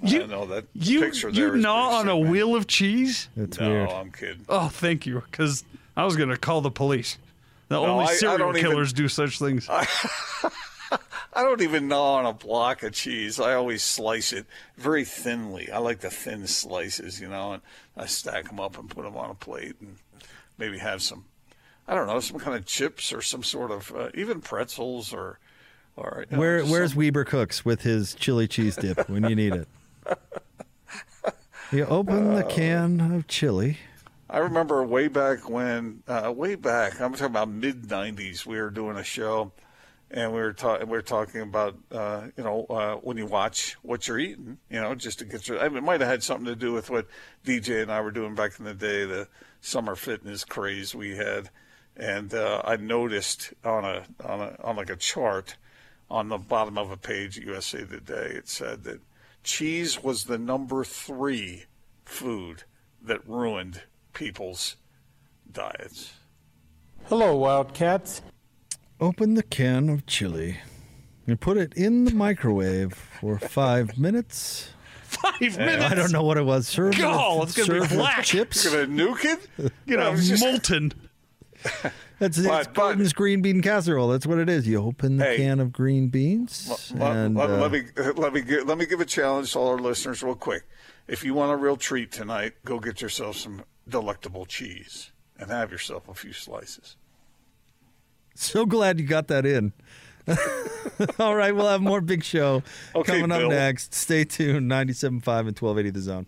[0.04, 2.32] I You- don't know that You, picture you gnaw on pretty a man.
[2.32, 3.30] wheel of cheese?
[3.36, 3.90] It's No, weird.
[3.90, 4.46] I'm kidding.
[4.48, 5.22] Oh, thank you.
[5.32, 5.64] Because
[5.98, 7.18] I was going to call the police.
[7.70, 9.68] The only I- I serial don't even- killers do such things.
[9.70, 9.86] I
[11.36, 13.40] don't even gnaw on a block of cheese.
[13.40, 14.46] I always slice it
[14.78, 15.72] very thinly.
[15.72, 17.62] I like the thin slices, you know, and
[17.96, 19.98] I stack them up and put them on a plate and
[20.58, 21.26] maybe have some,
[21.88, 25.40] I don't know, some kind of chips or some sort of, uh, even pretzels or,
[25.96, 29.36] or you know, Where Where's some- Weber Cooks with his chili cheese dip when you
[29.36, 29.68] need it?
[31.72, 33.80] You open the can of chili.
[34.30, 38.46] I remember way back when, uh, way back, I'm talking about mid '90s.
[38.46, 39.52] We were doing a show,
[40.16, 40.88] and we were talking.
[40.88, 44.80] We were talking about, uh, you know, uh, when you watch what you're eating, you
[44.80, 45.60] know, just to get your.
[45.60, 47.08] I mean, it might have had something to do with what
[47.46, 49.28] DJ and I were doing back in the day, the
[49.60, 51.50] summer fitness craze we had,
[51.98, 55.58] and uh, I noticed on a on a on like a chart
[56.10, 59.02] on the bottom of a page at USA Today, it said that
[59.44, 61.66] cheese was the number three
[62.06, 62.64] food
[63.02, 63.82] that ruined
[64.14, 64.78] people's
[65.52, 66.14] diets.
[67.08, 68.22] Hello, Wildcats.
[69.06, 70.58] Open the can of chili
[71.28, 74.70] and put it in the microwave for five minutes.
[75.04, 75.84] Five minutes.
[75.86, 76.68] I don't know what it was.
[76.68, 78.24] Serve God, with, it's gonna be serve with black.
[78.26, 78.68] chips.
[78.68, 79.72] Gonna nuke it?
[79.86, 80.92] You know, No, it's just- molten.
[82.20, 84.08] That's it's But- but- Gordon's green bean casserole.
[84.08, 84.68] That's what it is.
[84.68, 85.38] You open the Hey.
[85.38, 87.84] can of green beans Let, and let- uh, let me
[88.16, 90.64] let me gi- let me give a challenge to all our listeners real quick.
[91.08, 95.72] If you want a real treat tonight, go get yourself some delectable cheese and have
[95.72, 96.96] yourself a few slices.
[98.36, 99.74] So glad you got that in.
[101.20, 102.64] All right, we'll have more big show
[102.96, 103.50] Okay, coming up Bill.
[103.50, 103.94] next.
[103.94, 104.70] Stay tuned.
[104.70, 106.26] 97.5 and 1280 The Zone.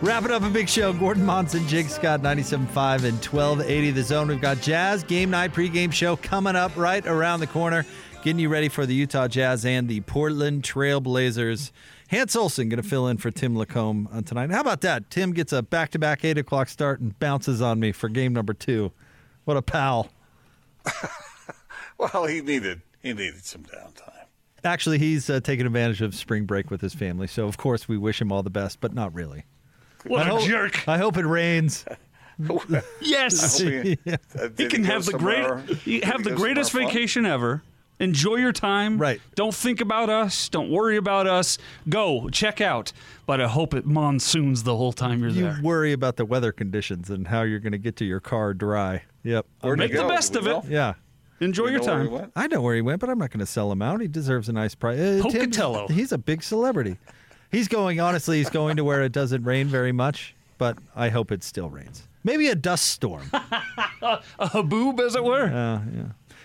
[0.00, 0.92] Wrapping up a big show.
[0.92, 4.28] Gordon Monson, Jake Scott, 97.5 and 1280 The Zone.
[4.28, 7.86] We've got Jazz Game Night pregame show coming up right around the corner.
[8.24, 11.70] Getting you ready for the Utah Jazz and the Portland Trailblazers.
[12.10, 14.50] Hans Olsen going to fill in for Tim Lacombe uh, tonight.
[14.50, 15.10] How about that?
[15.10, 18.32] Tim gets a back to back 8 o'clock start and bounces on me for game
[18.32, 18.92] number two.
[19.44, 20.10] What a pal.
[21.96, 24.24] Well, he needed he needed some downtime.
[24.64, 27.28] Actually, he's uh, taking advantage of spring break with his family.
[27.28, 29.44] So, of course, we wish him all the best, but not really.
[30.04, 30.88] What I a hope- jerk.
[30.88, 31.84] I hope it rains.
[33.00, 33.58] Yes.
[33.60, 34.16] He, Yeah.
[34.36, 36.94] uh, He can go have the great somewhere- have he the greatest somewhere fun?
[36.94, 37.62] vacation ever.
[38.00, 38.98] Enjoy your time.
[38.98, 39.20] Right.
[39.36, 40.48] Don't think about us.
[40.48, 41.58] Don't worry about us.
[41.88, 42.92] Go check out.
[43.26, 45.56] But I hope it monsoons the whole time you're You there.
[45.58, 48.52] You worry about the weather conditions and how you're going to get to your car
[48.52, 49.02] dry.
[49.22, 49.46] Yep.
[49.60, 50.08] Where'd he Make the go?
[50.08, 50.50] best of it.
[50.50, 50.64] know?
[50.68, 50.94] Yeah.
[51.40, 52.32] Enjoy Do your know where he time.
[52.36, 54.00] I know where he went, but I'm not going to sell him out.
[54.00, 54.98] He deserves a nice price.
[54.98, 55.88] Uh, Tim- Pocatello.
[55.90, 56.96] he's a big celebrity.
[57.52, 61.30] He's going, honestly, he's going to where it doesn't rain very much, but I hope
[61.30, 62.08] it still rains.
[62.24, 63.30] Maybe a dust storm.
[64.02, 65.44] A haboob, as it were.
[65.44, 66.04] Uh, yeah.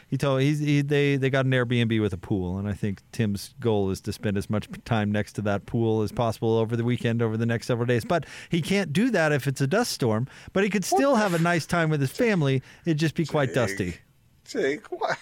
[0.09, 3.01] He told he's he, they they got an Airbnb with a pool, and I think
[3.11, 6.75] Tim's goal is to spend as much time next to that pool as possible over
[6.75, 8.03] the weekend, over the next several days.
[8.05, 10.27] But he can't do that if it's a dust storm.
[10.51, 12.63] But he could still have a nice time with his family.
[12.85, 13.97] It'd just be quite dusty.
[14.45, 15.15] Jake, why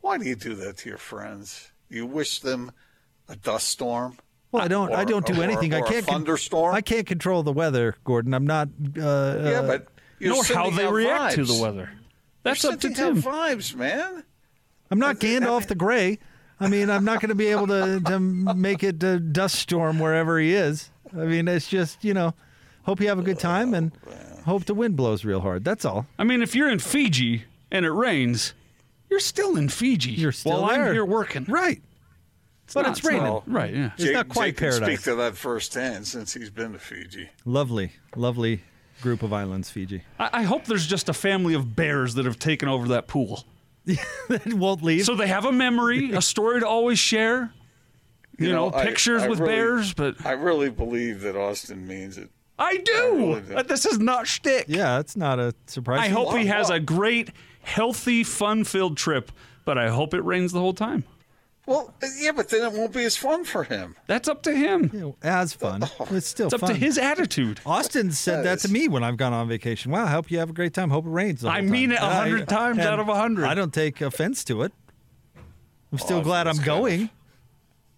[0.00, 1.70] why do you do that to your friends?
[1.88, 2.72] You wish them
[3.28, 4.18] a dust storm.
[4.50, 4.92] Well, I don't.
[4.92, 5.72] I don't do or- anything.
[5.72, 6.04] or I a can't.
[6.06, 6.74] con- thunderstorm?
[6.74, 8.34] I can't control the weather, Gordon.
[8.34, 8.68] I'm not.
[8.68, 9.04] Uh, yeah,
[9.60, 9.86] uh, but
[10.18, 11.90] you're Nor how they out react to the weather.
[12.42, 13.32] That's You're up to sending Tim.
[13.32, 14.24] out vibes, man.
[14.92, 16.18] I'm not Gandalf the Grey.
[16.60, 19.98] I mean, I'm not going to be able to to make it a dust storm
[19.98, 20.90] wherever he is.
[21.12, 22.34] I mean, it's just you know,
[22.84, 23.90] hope you have a good time and
[24.44, 25.64] hope the wind blows real hard.
[25.64, 26.06] That's all.
[26.18, 28.52] I mean, if you're in Fiji and it rains,
[29.08, 30.10] you're still in Fiji.
[30.12, 30.88] You're still while there.
[30.88, 31.46] I'm here working.
[31.48, 31.82] Right.
[32.74, 33.24] but not- it's raining.
[33.24, 33.74] not- right?
[33.74, 33.90] Yeah.
[33.96, 37.30] It's not quite Jake can speak to that firsthand since he's been to Fiji.
[37.46, 38.60] Lovely, lovely
[39.00, 40.02] group of islands, Fiji.
[40.20, 43.44] I, I hope there's just a family of bears that have taken over that pool.
[43.86, 45.04] it won't leave.
[45.04, 47.52] So they have a memory, a story to always share.
[48.38, 52.18] You, know, I- pictures I with really- bears, but I really believe that Austin means
[52.18, 52.30] it.
[52.58, 52.92] I do.
[53.40, 53.54] really.
[53.54, 54.66] Uh, This is not shtick.
[54.68, 56.00] yeah, it's not a surprise.
[56.00, 56.76] I hope he has wow.
[56.76, 57.30] a great,
[57.62, 59.32] healthy, fun-filled trip,
[59.64, 61.04] but I hope it rains the whole time.
[61.64, 63.94] Well, yeah, but then it won't be as fun for him.
[64.08, 64.90] That's up to him.
[64.92, 65.84] You know, as fun.
[66.00, 66.08] Oh.
[66.10, 66.70] It's still It's up fun.
[66.70, 67.60] to his attitude.
[67.64, 69.92] Austin said that, That to is- me when I've gone on vacation.
[69.92, 70.90] Wow, I hope you have a great time.
[70.90, 71.42] Hope it rains.
[71.42, 71.98] the I whole mean time.
[71.98, 73.44] it a hundred I- times out of a hundred.
[73.46, 74.72] I don't take offense to it.
[75.92, 77.10] I'm still Well, glad I'm that's kind of- going.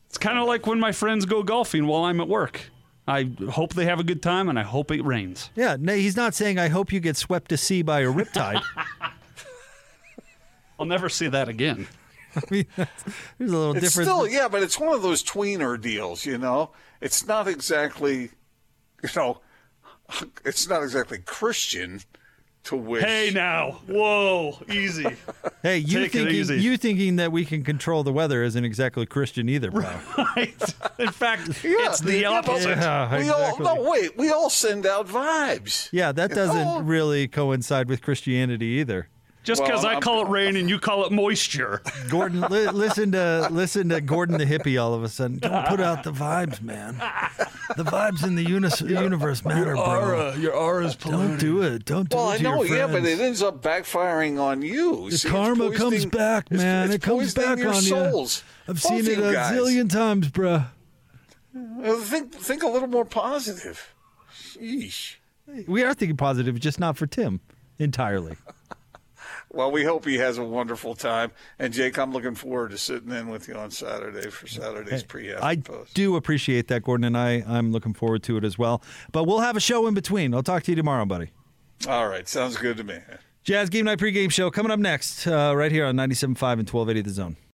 [0.08, 2.70] It's kind of like when my friends go golfing while I'm at work.
[3.08, 5.50] I hope they have a good time, and I hope it rains.
[5.56, 8.62] Yeah, no, he's not saying I hope you get swept to sea by a riptide.
[10.78, 11.86] I'll never see that again.
[12.36, 12.88] I mean, there's
[13.40, 14.08] a little It's difference.
[14.08, 16.70] still, yeah, but it's one of those tweener deals, you know.
[17.00, 18.30] It's not exactly,
[19.02, 19.40] you know,
[20.44, 22.00] it's not exactly Christian
[22.64, 23.04] to wish.
[23.04, 25.04] Hey now, whoa, easy.
[25.62, 26.54] hey, you Take thinking easy.
[26.62, 29.82] you thinking that we can control the weather isn't exactly Christian either, bro.
[30.16, 30.74] right.
[30.98, 32.78] In fact, Yeah, it's the yeah, but opposite.
[32.78, 33.66] Yeah, we exactly.
[33.66, 34.16] all no wait.
[34.16, 35.90] We all send out vibes.
[35.92, 36.80] Yeah, that doesn't Oh.
[36.80, 39.08] really coincide with Christianity either.
[39.44, 41.82] Just Well, because I I'm- call it rain and you call it moisture.
[42.08, 44.82] Gordon, li- listen to listen to Gordon the hippie.
[44.82, 46.94] All of a sudden, don't put out the vibes, man.
[47.76, 50.32] The vibes in the unis- universe matter, bro.
[50.38, 51.84] your aura is Don't do it.
[51.84, 54.62] Don't do Well, it Well, I know, your yeah, but it ends up backfiring on
[54.62, 55.10] you.
[55.10, 56.86] The See, karma comes back, man.
[56.86, 58.42] it's it comes back your on souls.
[58.66, 58.72] you.
[58.74, 59.52] I've Both seen it a guys.
[59.54, 60.64] zillion times, bro.
[61.84, 63.94] Uh, Think, think a little more positive.
[64.34, 65.16] Sheesh.
[65.68, 67.40] We are thinking positive, just not for Tim
[67.78, 68.36] entirely.
[69.54, 71.30] Well, we hope he has a wonderful time.
[71.58, 75.34] And Jake, I'm looking forward to sitting in with you on Saturday for Saturday's pre
[75.34, 75.94] I post.
[75.94, 78.82] do appreciate that, Gordon, and I, I'm looking forward to it as well.
[79.12, 80.34] But we'll have a show in between.
[80.34, 81.30] I'll talk to you tomorrow, buddy.
[81.88, 82.98] All right, sounds good to me.
[83.44, 87.00] Jazz Game Night pregame show coming up next, uh, right here on 97.5 and 1280
[87.02, 87.36] The Zone.